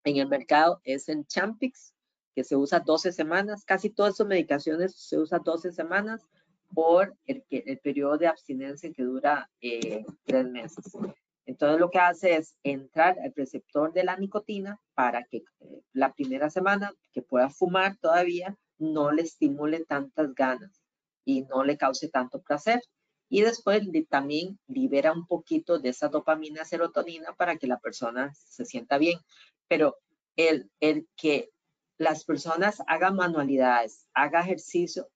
[0.03, 1.93] en el mercado es el Champix,
[2.35, 3.63] que se usa 12 semanas.
[3.65, 6.21] Casi todas esas medicaciones se usa 12 semanas
[6.73, 10.85] por el, el periodo de abstinencia que dura eh, tres meses.
[11.45, 16.13] Entonces lo que hace es entrar al receptor de la nicotina para que eh, la
[16.13, 20.81] primera semana que pueda fumar todavía no le estimule tantas ganas
[21.25, 22.81] y no le cause tanto placer
[23.31, 28.65] y después también libera un poquito de esa dopamina serotonina para que la persona se
[28.65, 29.19] sienta bien.
[29.69, 29.95] Pero
[30.35, 31.49] el, el que
[31.97, 35.07] las personas hagan manualidades, haga ejercicio,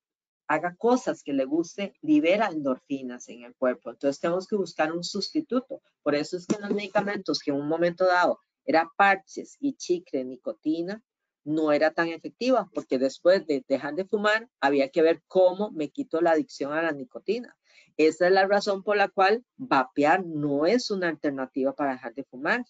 [0.48, 3.90] haga cosas que le guste, libera endorfinas en el cuerpo.
[3.90, 5.82] Entonces tenemos que buscar un sustituto.
[6.02, 10.24] Por eso es que los medicamentos que en un momento dado era parches y chicle,
[10.24, 11.04] nicotina,
[11.46, 15.90] no era tan efectiva porque después de dejar de fumar había que ver cómo me
[15.90, 17.56] quito la adicción a la nicotina.
[17.98, 22.26] Esa es la razón por la cual vapear no es una alternativa para dejar de
[22.26, 22.66] fumar.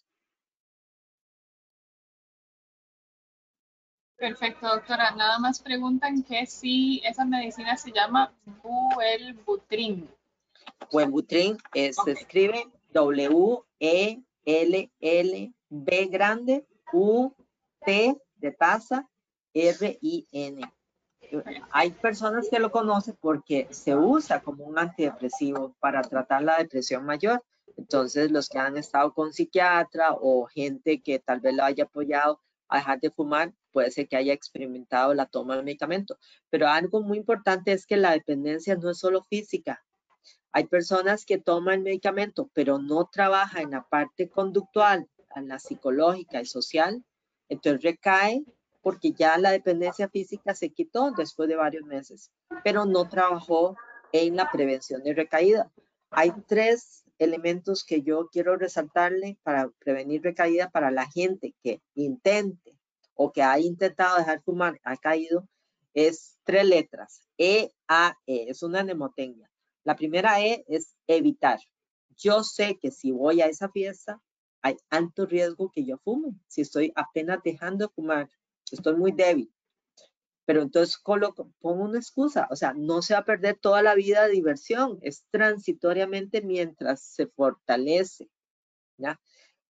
[4.17, 5.11] Perfecto, doctora.
[5.15, 10.09] Nada más preguntan que si esa medicina se llama Buelbutrin.
[10.91, 14.25] Buelbutrin se escribe W-E-L-L-B
[16.07, 19.09] grande U-T de taza
[19.53, 20.61] R-I-N.
[21.71, 27.05] Hay personas que lo conocen porque se usa como un antidepresivo para tratar la depresión
[27.05, 27.43] mayor.
[27.77, 32.41] Entonces, los que han estado con psiquiatra o gente que tal vez lo haya apoyado
[32.67, 36.17] a dejar de fumar, puede ser que haya experimentado la toma de medicamento.
[36.49, 39.83] Pero algo muy importante es que la dependencia no es solo física.
[40.51, 46.39] Hay personas que toman medicamento, pero no trabajan en la parte conductual, en la psicológica
[46.39, 47.03] y social.
[47.49, 48.43] Entonces recae
[48.81, 52.31] porque ya la dependencia física se quitó después de varios meses,
[52.63, 53.75] pero no trabajó
[54.11, 55.71] en la prevención de recaída.
[56.11, 62.77] Hay tres elementos que yo quiero resaltarle para prevenir recaída para la gente que intente
[63.15, 65.47] o que ha intentado dejar fumar, ha caído,
[65.93, 69.49] es tres letras, E, A, E, es una mnemotecnia.
[69.83, 71.59] La primera E es evitar.
[72.17, 74.21] Yo sé que si voy a esa fiesta,
[74.65, 76.33] hay alto riesgo que yo fume.
[76.47, 78.29] Si estoy apenas dejando de fumar,
[78.71, 79.53] estoy muy débil.
[80.45, 83.93] Pero entonces coloco, pongo una excusa, o sea, no se va a perder toda la
[83.93, 88.31] vida de diversión, es transitoriamente mientras se fortalece,
[88.97, 89.21] ¿ya?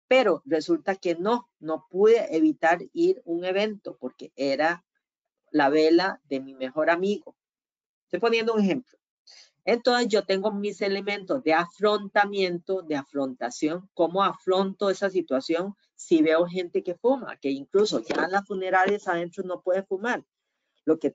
[0.09, 4.85] Pero resulta que no, no pude evitar ir un evento porque era
[5.53, 7.37] la vela de mi mejor amigo.
[8.07, 8.99] Estoy poniendo un ejemplo.
[9.65, 16.47] Entonces yo tengo mis elementos de afrontamiento, de afrontación, cómo afronto esa situación si veo
[16.47, 20.25] gente que fuma, que incluso ya en las funerarias adentro no puede fumar.
[20.85, 21.15] Lo que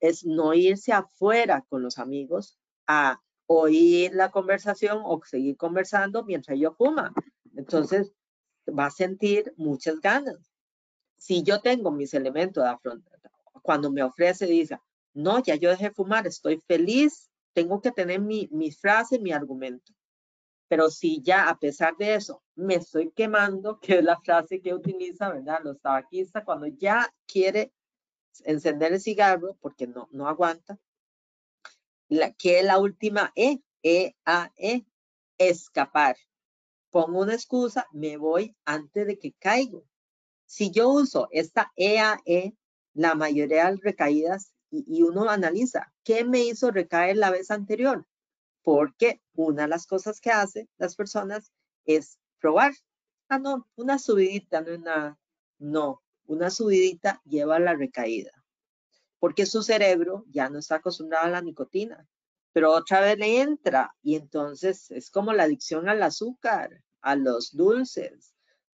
[0.00, 2.56] es no irse afuera con los amigos
[2.86, 7.12] a oír la conversación o seguir conversando mientras yo fuma.
[7.56, 8.12] Entonces
[8.66, 10.38] va a sentir muchas ganas.
[11.18, 14.78] Si yo tengo mis elementos de afrontación, cuando me ofrece, dice,
[15.14, 19.92] no, ya yo dejé fumar, estoy feliz tengo que tener mi, mi frase, mi argumento.
[20.68, 24.74] Pero si ya a pesar de eso me estoy quemando, que es la frase que
[24.74, 25.60] utiliza, ¿verdad?
[25.62, 27.72] Los tabaquistas, cuando ya quiere
[28.44, 30.78] encender el cigarro porque no, no aguanta,
[32.08, 34.84] la, que es la última E, E, A, E,
[35.38, 36.16] escapar.
[36.90, 39.84] Pongo una excusa, me voy antes de que caigo.
[40.46, 42.54] Si yo uso esta E, A, E,
[42.94, 48.06] la mayoría de las recaídas y, uno analiza, ¿qué me hizo recaer la vez anterior?
[48.62, 51.52] Porque una de las cosas que hacen las personas
[51.84, 52.72] es probar.
[53.28, 55.18] Ah, no, una subidita, no una,
[55.58, 58.32] no, una subidita lleva a la recaída.
[59.18, 62.08] Porque su cerebro ya no está acostumbrado a la nicotina,
[62.52, 67.54] pero otra vez le entra y entonces es como la adicción al azúcar, a los
[67.54, 68.34] dulces.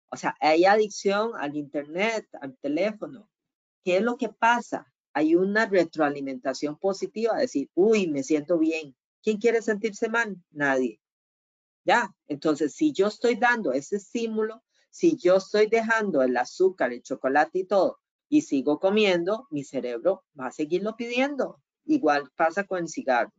[0.09, 3.29] O sea, hay adicción al internet, al teléfono.
[3.83, 4.85] ¿Qué es lo que pasa?
[5.17, 8.95] Hay una retroalimentación positiva, decir, uy, me siento bien.
[9.23, 10.37] ¿Quién quiere sentirse mal?
[10.51, 11.01] Nadie.
[11.83, 17.01] Ya, entonces si yo estoy dando ese estímulo, si yo estoy dejando el azúcar, el
[17.01, 17.97] chocolate y todo,
[18.29, 21.63] y sigo comiendo, mi cerebro va a seguirlo pidiendo.
[21.85, 23.33] Igual pasa con el cigarro.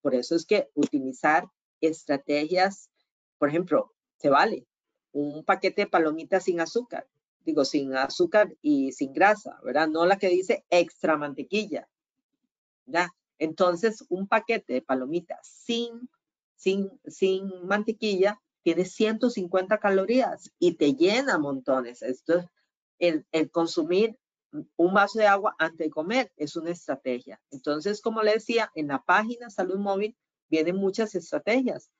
[0.05, 1.49] Por eso es que utilizar
[1.81, 2.91] estrategias,
[3.39, 4.67] por ejemplo, se vale
[5.13, 7.09] un paquete de palomitas sin azúcar
[7.45, 9.89] digo, sin azúcar y sin grasa, ¿verdad?
[9.89, 11.89] No la que dice extra mantequilla,
[12.87, 13.15] ¿ya?
[13.39, 16.09] Entonces, un paquete de palomitas sin,
[16.57, 22.03] sin, sin mantequilla tiene 150 calorías y te llena montones.
[22.03, 22.47] Esto es
[22.99, 24.19] el, el consumir
[24.77, 27.41] un vaso de agua antes de comer es una estrategia.
[27.51, 30.17] Entonces, como le decía, en la página Salud Móvil
[30.49, 31.91] vienen muchas estrategias.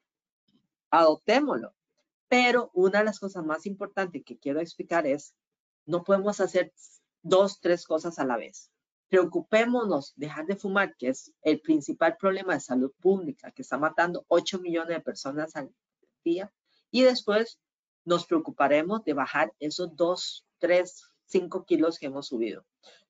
[0.91, 1.75] Adoptémoslo.
[2.29, 5.35] Pero una de las cosas más importantes que quiero explicar es,
[5.87, 6.73] no podemos hacer
[7.23, 8.71] dos, tres cosas a la vez.
[9.09, 14.25] Preocupémonos, dejar de fumar, que es el principal problema de salud pública, que está matando
[14.29, 15.73] 8 millones de personas al
[16.25, 16.53] día.
[16.91, 17.61] Y después
[18.05, 22.65] nos preocuparemos de bajar esos 2, 3, 5 kilos que hemos subido.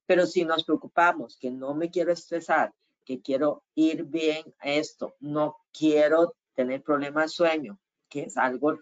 [0.07, 5.17] Pero si nos preocupamos que no me quiero estresar, que quiero ir bien a esto,
[5.21, 8.73] no quiero tener problemas de sueño, que es algo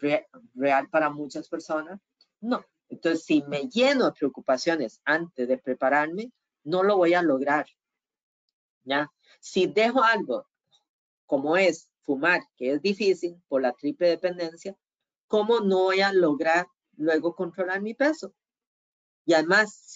[0.54, 2.00] real para muchas personas.
[2.40, 2.64] No.
[2.88, 6.30] Entonces, si me lleno de preocupaciones antes de prepararme,
[6.64, 7.66] no lo voy a lograr.
[8.84, 9.10] ¿Ya?
[9.40, 10.46] Si dejo algo
[11.26, 14.76] como es fumar, que es difícil por la triple dependencia,
[15.28, 16.66] ¿cómo no voy a lograr
[16.96, 18.34] luego controlar mi peso?
[19.24, 19.94] Y además,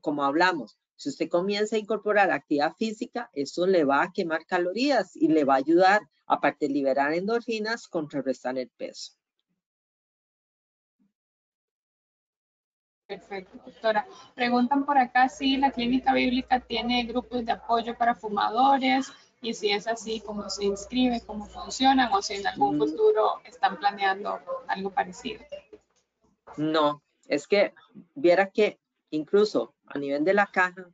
[0.00, 5.16] como hablamos, si usted comienza a incorporar actividad física, eso le va a quemar calorías
[5.16, 9.12] y le va a ayudar, aparte de liberar endorfinas, contrarrestar el peso.
[13.08, 14.06] Perfecto, doctora.
[14.34, 19.12] Preguntan por acá si la clínica bíblica tiene grupos de apoyo para fumadores
[19.42, 22.78] y si es así, cómo se inscribe, cómo funcionan o si en algún mm.
[22.78, 25.42] futuro están planeando algo parecido.
[26.56, 27.02] No,
[27.32, 27.72] es que
[28.14, 28.78] viera que
[29.08, 30.90] incluso a nivel de la caja,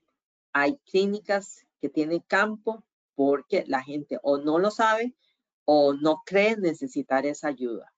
[0.53, 2.85] hay clínicas que tienen campo
[3.17, 5.17] porque la gente o no lo sabe
[5.65, 7.93] o no cree necesitar esa ayuda.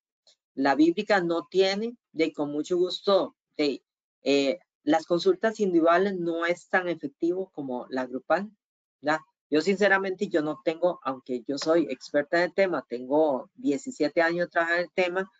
[0.54, 3.82] La bíblica no tiene, de con mucho gusto, de,
[4.22, 8.50] eh, las consultas individuales no es tan efectivo como la grupal.
[9.50, 14.48] Yo sinceramente, yo no tengo, aunque yo soy experta en el tema, tengo 17 años
[14.48, 15.30] trabajando en el tema,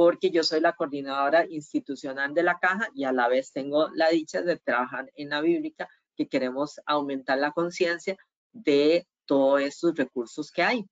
[0.00, 4.08] porque yo soy la coordinadora institucional de la caja y a la vez tengo la
[4.08, 8.16] dicha de trabajar en la bíblica, que queremos aumentar la conciencia
[8.50, 10.86] de todos estos recursos que hay,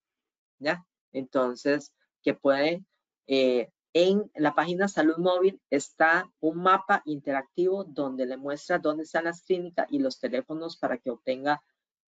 [0.59, 0.85] ¿ya?
[1.11, 2.87] Entonces, que pueden,
[3.27, 9.25] eh, en la página Salud Móvil está un mapa interactivo donde le muestra dónde están
[9.25, 11.63] las clínicas y los teléfonos para que obtenga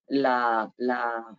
[0.08, 1.38] la, la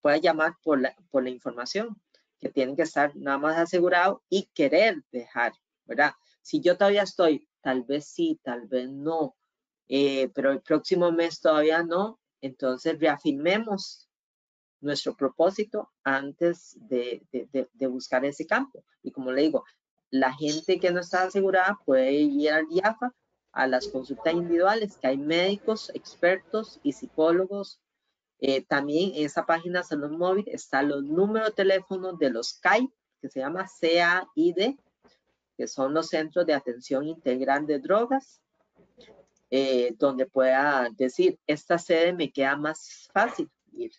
[0.00, 2.00] pueda llamar por la, por la información
[2.40, 5.52] que tienen que estar nada más asegurado y querer dejar,
[5.84, 6.12] ¿verdad?
[6.42, 9.36] Si yo todavía estoy, tal vez sí, tal vez no,
[9.88, 14.08] eh, pero el próximo mes todavía no, entonces reafirmemos
[14.80, 18.84] nuestro propósito antes de, de, buscar ese campo.
[19.02, 19.64] Y como le digo,
[20.10, 23.14] la gente que no está asegurada puede ir al IAFA
[23.52, 27.80] a las consultas individuales, que hay médicos, expertos y psicólogos.
[28.46, 32.92] Eh, también en esa página Salud Móvil están los números de teléfono de los CAI,
[33.18, 34.76] que se llama CAID,
[35.56, 38.42] que son los Centros de Atención Integral de Drogas,
[39.48, 43.92] eh, donde pueda decir, esta sede me queda más fácil ir,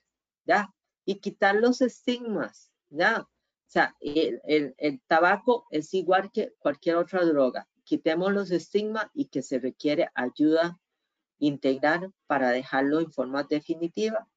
[0.46, 0.72] ¿ya?
[1.06, 3.22] Y quitar los estigmas, ¿ya?
[3.22, 3.28] O
[3.66, 7.68] sea, el, el, tabaco es igual que cualquier otra droga.
[7.84, 10.80] Quitemos los estigmas y que se requiere ayuda
[11.40, 14.28] integral para dejarlo en forma definitiva,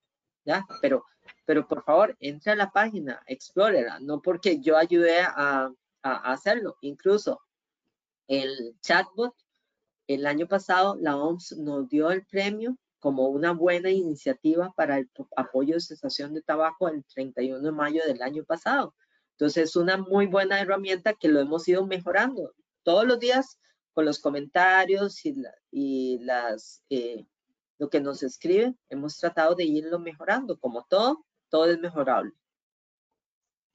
[0.81, 1.05] Pero,
[1.45, 5.71] pero por favor, entre a la página, explórela, no porque yo ayudé a,
[6.03, 6.77] a hacerlo.
[6.81, 7.41] Incluso
[8.27, 9.35] el chatbot
[10.09, 15.11] el año pasado, la OMS nos dio el premio como una buena iniciativa para el
[15.37, 18.95] apoyo de cesación de tabaco el 31 de mayo del año pasado.
[19.33, 23.61] Entonces, es una muy buena herramienta que lo hemos ido mejorando todos los días
[23.93, 25.21] con los comentarios
[25.71, 27.27] y, las, eh,
[27.79, 28.79] lo que nos escriben.
[28.89, 30.59] Hemos tratado de irlo mejorando.
[30.59, 32.33] Como todo, todo es mejorable.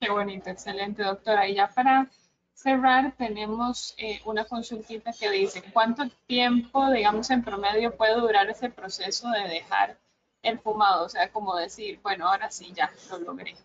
[0.00, 1.48] Qué bonito, excelente, doctora.
[1.48, 2.10] Y ya para
[2.52, 8.70] cerrar, tenemos eh, una consultita que dice, ¿cuánto tiempo, digamos, en promedio puede durar ese
[8.70, 9.98] proceso de dejar
[10.42, 11.06] el fumado?
[11.06, 13.56] O sea, como decir, bueno, ahora sí, ya lo logré.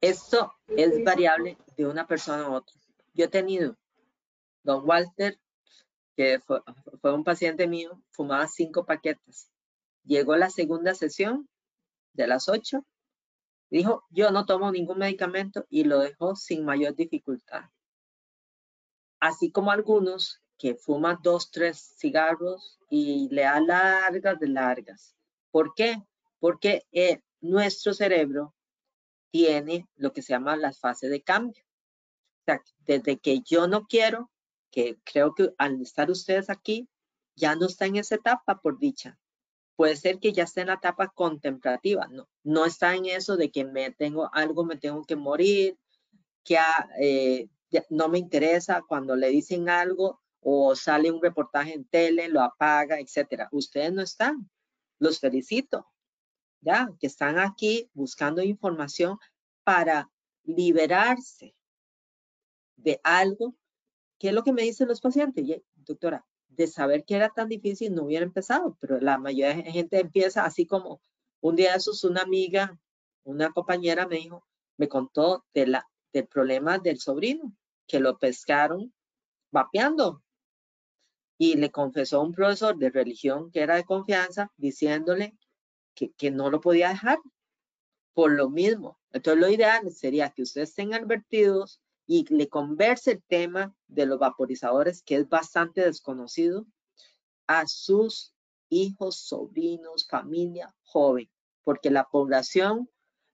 [0.00, 2.74] Esto es variable de una persona a otra.
[3.14, 3.76] Yo he tenido,
[4.64, 5.38] don Walter,
[6.16, 6.60] que fue,
[7.00, 9.51] fue un paciente mío, fumaba cinco paquetes.
[10.04, 11.48] Llegó la segunda sesión
[12.12, 12.84] de las ocho,
[13.70, 17.64] dijo, yo no tomo ningún medicamento y lo dejó sin mayor dificultad
[19.22, 25.14] así como algunos que fuman dos, tres cigarros y le da largas de largas.
[25.52, 26.02] ¿Por qué?
[26.40, 28.52] Porque eh, nuestro cerebro
[29.30, 31.62] tiene lo que se llama las fases de cambio.
[32.80, 34.28] Desde que yo no quiero,
[34.72, 36.88] que creo que al estar ustedes aquí,
[37.36, 39.20] ya no está en esa etapa, por dicha.
[39.76, 42.08] Puede ser que ya esté en la etapa contemplativa,
[42.42, 45.78] no, está en eso de que me tengo algo, me tengo que morir,
[46.44, 46.58] que
[47.00, 47.48] eh,
[47.88, 52.98] no me interesa cuando le dicen algo o sale un reportaje en tele, lo apaga,
[52.98, 53.48] etcétera.
[53.52, 54.50] Ustedes no están.
[54.98, 55.86] Los felicito.
[56.60, 59.18] Ya, que están aquí buscando información
[59.64, 60.10] para
[60.44, 61.54] liberarse
[62.76, 63.56] de algo.
[64.18, 65.44] ¿Qué es lo que me dicen los pacientes?
[65.74, 66.24] Doctora,
[66.56, 70.44] de saber que era tan difícil no hubiera empezado, pero la mayoría de gente empieza
[70.44, 71.00] así como
[71.40, 72.78] un día de esos una amiga,
[73.24, 74.46] una compañera me dijo,
[74.76, 77.54] me contó de la, del problema del sobrino
[77.86, 78.92] que lo pescaron
[79.50, 80.22] vapeando.
[81.38, 85.36] Y le confesó un profesor de religión que era de confianza, diciéndole
[85.94, 87.18] que, que no lo podía dejar
[88.14, 88.98] por lo mismo.
[89.10, 94.18] Entonces lo ideal sería que ustedes estén advertidos y le converse el tema de los
[94.18, 96.66] vaporizadores, que es bastante desconocido,
[97.46, 98.34] a sus
[98.68, 101.30] hijos, sobrinos, familia joven,
[101.64, 102.88] porque la población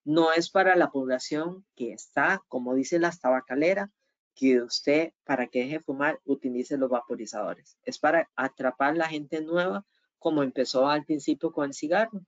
[0.05, 3.93] no es para la población que está, como dice la tabacalera,
[4.35, 7.77] que usted, para que deje de fumar, utilice los vaporizadores.
[7.83, 9.85] Es para atrapar la gente nueva,
[10.19, 12.25] como empezó al principio con el cigarro.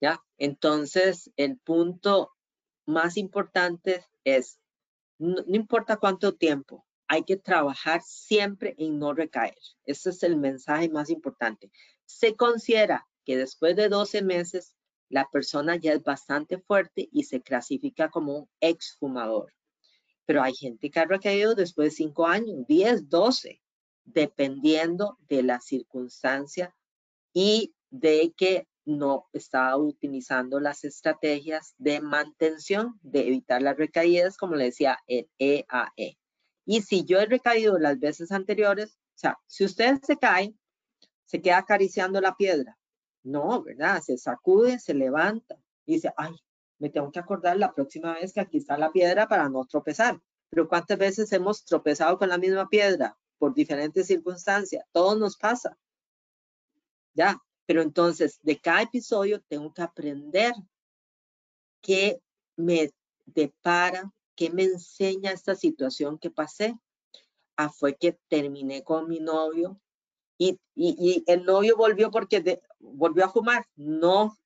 [0.00, 0.20] ¿Ya?
[0.38, 2.32] Entonces, el punto
[2.86, 4.58] más importante es,
[5.18, 9.58] no, importa cuánto tiempo, hay que trabajar siempre en no recaer.
[9.84, 11.70] Ese es el mensaje más importante.
[12.06, 14.74] Se considera que después de 12 meses,
[15.08, 19.52] la persona ya es bastante fuerte y se clasifica como un exfumador
[20.24, 23.60] pero hay gente que ha recaído después de 5 años, 10, 12,
[24.04, 26.74] dependiendo de la circunstancia
[27.32, 34.56] y de que no está utilizando las estrategias de mantención, de evitar las recaídas, como
[34.56, 35.92] le decía, el EAE.
[35.96, 36.18] E.
[36.64, 40.54] Y si yo he recaído las veces anteriores, o sea, si usted se cae,
[41.24, 42.78] se queda acariciando la piedra.
[43.22, 44.00] No, ¿verdad?
[44.00, 45.56] Se sacude, se levanta
[45.86, 46.34] y dice, ay,
[46.78, 50.20] me tengo que acordar la próxima vez que aquí está la piedra para no tropezar.
[50.50, 54.84] Pero ¿cuántas veces hemos tropezado con la misma piedra por diferentes circunstancias?
[54.92, 55.78] Todo nos pasa.
[57.14, 60.52] Ya, pero entonces de cada episodio tengo que aprender
[61.80, 62.20] qué
[62.56, 62.90] me
[63.26, 66.76] depara ¿qué me enseña esta situación que pasé?
[67.56, 69.80] Ah, fue que terminé con mi novio
[70.38, 73.66] y, y, el novio volvió porque volvió a fumar.
[73.76, 74.36] No,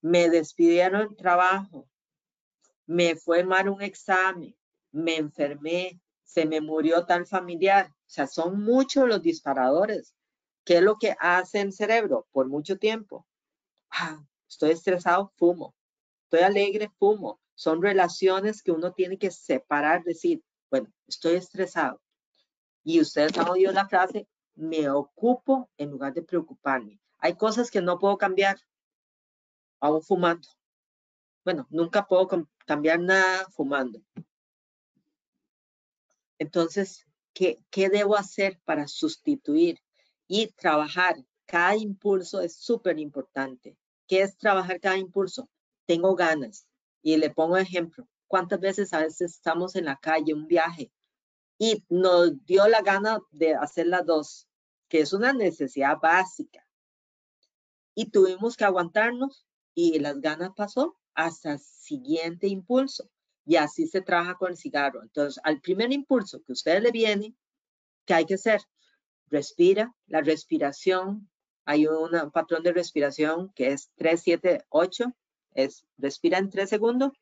[0.00, 1.88] me despidieron trabajo,
[2.86, 4.56] me fue mal un examen,
[4.90, 7.90] me enfermé, se me murió tal familiar.
[7.90, 10.14] O sea, son muchos los disparadores.
[10.68, 13.26] ¿Qué es lo que hace el cerebro por mucho tiempo?
[13.88, 15.74] Ah, estoy estresado, fumo.
[16.24, 17.40] Estoy alegre, fumo.
[17.54, 22.02] Son relaciones que uno tiene que separar, decir, bueno, estoy estresado.
[22.84, 27.00] Y ustedes han oído la frase, me ocupo en lugar de preocuparme.
[27.16, 28.60] Hay cosas que no puedo cambiar,
[29.80, 30.48] aún fumando.
[31.46, 32.28] Bueno, nunca puedo
[32.66, 34.02] cambiar nada fumando.
[36.38, 39.80] Entonces, ¿qué, ¿qué debo hacer para sustituir
[40.28, 41.16] y trabajar?
[41.46, 43.76] Cada impulso es súper importante.
[44.06, 45.48] ¿Qué es trabajar cada impulso?
[45.86, 46.66] Tengo ganas.
[47.02, 48.06] Y le pongo ejemplo.
[48.26, 50.92] ¿Cuántas veces a veces estamos en la calle, un viaje,
[51.58, 54.46] y nos dio la gana de hacer las dos,
[54.88, 56.64] que es una necesidad básica?
[57.94, 63.08] Y tuvimos que aguantarnos y las ganas pasó hasta el siguiente impulso.
[63.46, 65.02] Y así se trabaja con el cigarro.
[65.02, 67.34] Entonces, al primer impulso que usted le viene,
[68.04, 68.60] ¿qué hay que hacer?
[69.30, 71.28] Respira, la respiración.
[71.64, 75.12] Hay un patrón de respiración que es 3, 7, 8.
[75.54, 77.12] Es respira en 3 segundos.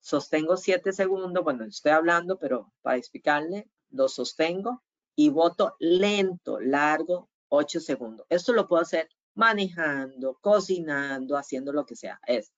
[0.00, 1.44] Sostengo 7 segundos.
[1.44, 4.82] Bueno, estoy hablando, pero para explicarle, lo sostengo
[5.14, 8.26] y voto lento, largo, 8 segundos.
[8.28, 12.20] Esto lo puedo hacer manejando, cocinando, haciendo lo que sea.
[12.26, 12.52] Es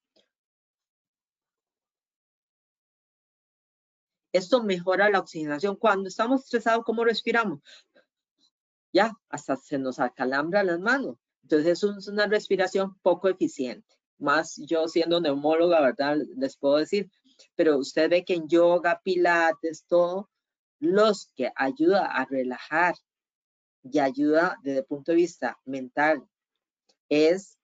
[4.36, 5.76] Esto mejora la oxigenación.
[5.76, 7.60] Cuando estamos estresados, ¿cómo respiramos?
[8.96, 11.18] Ya, hasta se nos acalambra las manos.
[11.42, 13.94] Entonces es una respiración poco eficiente.
[14.16, 16.16] Más yo siendo neumóloga, ¿verdad?
[16.34, 17.10] Les puedo decir.
[17.54, 20.30] Pero usted ve que en yoga, pilates, todo,
[20.78, 22.94] los que ayuda a relajar
[23.82, 26.26] y ayuda desde el punto de vista mental
[27.10, 27.58] es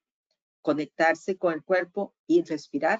[0.60, 2.98] conectarse con el cuerpo y respirar.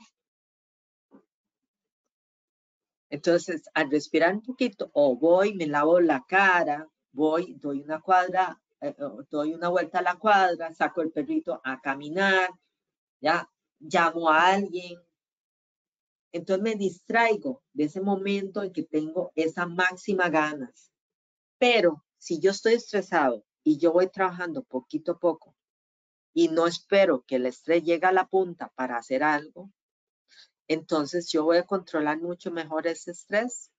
[3.11, 8.61] Entonces, al respirar un poquito, o voy, me lavo la cara, voy, doy una cuadra,
[8.81, 8.95] eh,
[9.31, 12.51] doy una vuelta a la cuadra, saco el perrito a caminar,
[13.21, 13.49] ya,
[13.79, 14.99] llamo a alguien.
[16.33, 20.91] Entonces me distraigo de ese momento en que tengo esa máxima ganas.
[21.59, 25.55] Pero si yo estoy estresado y yo voy trabajando poquito a poco
[26.35, 29.71] y no espero que el estrés llegue a la punta para hacer algo,
[30.69, 33.71] entonces yo voy a controlar mucho mejor ese estrés.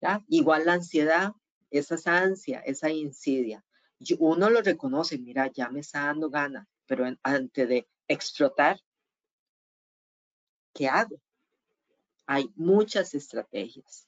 [0.00, 0.24] ¿ya?
[0.28, 1.32] Igual la ansiedad,
[1.70, 3.64] esa ansia, esa insidia.
[4.18, 8.80] uno lo reconoce, mira, ya me está dando ganas, pero antes de explotar,
[10.74, 11.20] ¿qué hago?
[12.26, 14.06] Hay muchas estrategias.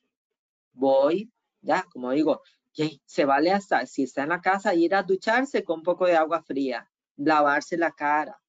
[0.73, 2.43] Voy, ya, como digo,
[3.05, 6.17] se vale hasta, si está en la casa, ir a ducharse con un poco de
[6.17, 8.41] agua fría, lavarse la cara,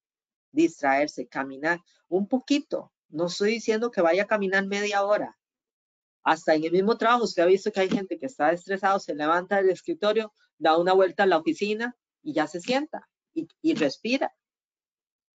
[0.50, 2.92] distraerse, caminar un poquito.
[3.08, 5.36] No estoy diciendo que vaya a caminar media hora.
[6.24, 9.14] Hasta en el mismo trabajo, usted ha visto que hay gente que está estresado, se
[9.14, 14.34] levanta del escritorio, da una vuelta a la oficina y ya se sienta y, respira.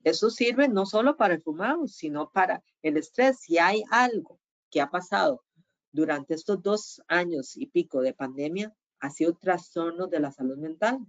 [0.03, 3.39] Eso sirve no solo para el fumado, sino para el estrés.
[3.41, 4.39] Si hay algo
[4.71, 5.43] que ha pasado
[5.91, 10.99] durante estos dos años y pico de pandemia, ha sido trastorno de la salud mental.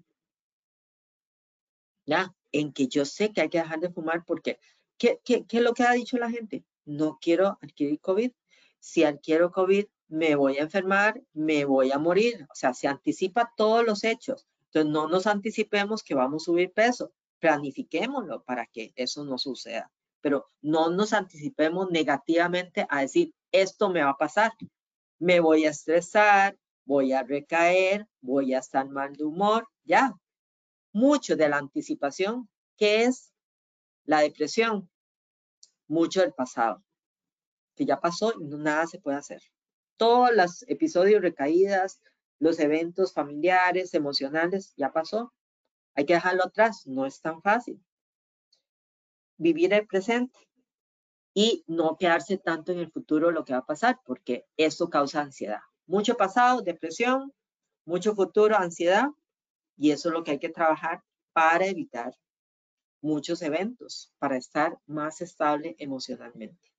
[2.04, 2.34] ¿Ya?
[2.52, 4.58] en que yo sé que hay que dejar de fumar porque,
[4.98, 6.64] ¿qué, qué, qué es lo que ha dicho la gente?
[6.84, 8.32] No quiero adquirir COVID.
[8.80, 12.46] Si adquiero COVID, me voy a enfermar, me voy a morir.
[12.50, 14.46] O sea, se anticipa todos los hechos.
[14.66, 17.12] Entonces, no nos anticipemos que vamos a subir peso.
[17.38, 19.90] Planifiquémoslo para que eso no suceda.
[20.20, 24.52] Pero no nos anticipemos negativamente a decir, esto me va a pasar.
[25.18, 29.68] Me voy a estresar, voy a recaer, voy a estar mal de humor.
[29.84, 30.14] Ya,
[30.92, 33.32] mucho de la anticipación, que es
[34.04, 34.90] la depresión,
[35.86, 36.82] mucho del pasado,
[37.80, 39.40] que ya pasó nada se puede hacer.
[39.96, 42.02] Todos los episodios recaídas,
[42.38, 45.32] los eventos familiares, emocionales, ya pasó.
[45.94, 47.82] Hay que dejarlo atrás, no es tan fácil.
[49.38, 50.38] Vivir el presente
[51.32, 55.22] y no quedarse tanto en el futuro lo que va a pasar, porque eso causa
[55.22, 55.60] ansiedad.
[55.86, 57.32] Mucho pasado, depresión,
[57.86, 59.08] mucho futuro, ansiedad,
[59.78, 61.02] y eso es lo que hay que trabajar
[61.32, 62.14] para evitar
[63.00, 66.69] muchos eventos, para estar más estable emocionalmente.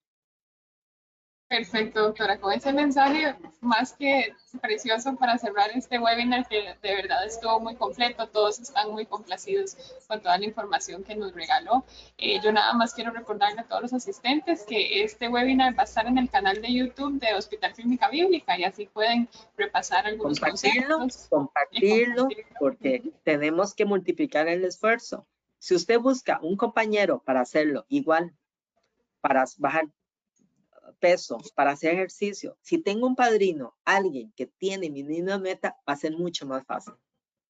[1.51, 2.39] Perfecto, doctora.
[2.39, 7.75] Con ese mensaje más que precioso para cerrar este webinar, que de verdad estuvo muy
[7.75, 9.75] completo, todos están muy complacidos
[10.07, 11.83] con toda la información que nos regaló.
[12.17, 15.83] Eh, yo nada más quiero recordarle a todos los asistentes que este webinar va a
[15.83, 20.39] estar en el canal de YouTube de Hospital Clínica Bíblica y así pueden repasar algunos
[20.39, 20.99] compartirlo,
[21.29, 22.29] Compartirlo,
[22.61, 25.27] porque tenemos que multiplicar el esfuerzo.
[25.59, 28.33] Si usted busca un compañero para hacerlo igual,
[29.19, 29.83] para bajar
[31.01, 35.93] peso, para hacer ejercicio, si tengo un padrino, alguien que tiene mi misma meta, va
[35.93, 36.93] a ser mucho más fácil.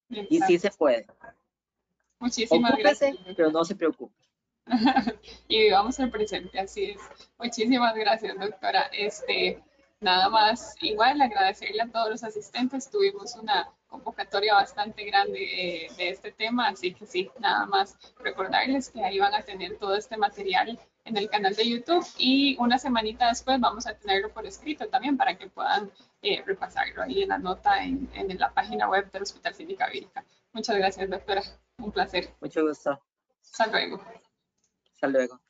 [0.08, 1.06] Y sí se puede.
[2.18, 3.16] Muchísimas gracias.
[3.36, 4.14] Pero no se preocupe.
[5.48, 7.00] y vivamos el presente, así es.
[7.38, 8.82] Muchísimas gracias, doctora.
[8.92, 9.62] Este,
[10.00, 12.90] nada más, igual agradecerle a todos los asistentes.
[12.90, 18.90] Tuvimos una convocatoria bastante grande eh, de este tema, así que sí, nada más recordarles
[18.90, 22.78] que ahí van a tener todo este material en el canal de YouTube y una
[22.78, 25.90] semanita después vamos a tenerlo por escrito también para que puedan
[26.22, 30.24] eh, repasarlo ahí en la nota en, en, la página web del Hospital Clínica Vírica.
[30.52, 31.42] Muchas gracias, doctora.
[31.78, 32.32] Un placer.
[32.40, 33.00] Mucho gusto.
[33.42, 34.00] Hasta luego.
[34.94, 35.40] Hasta luego.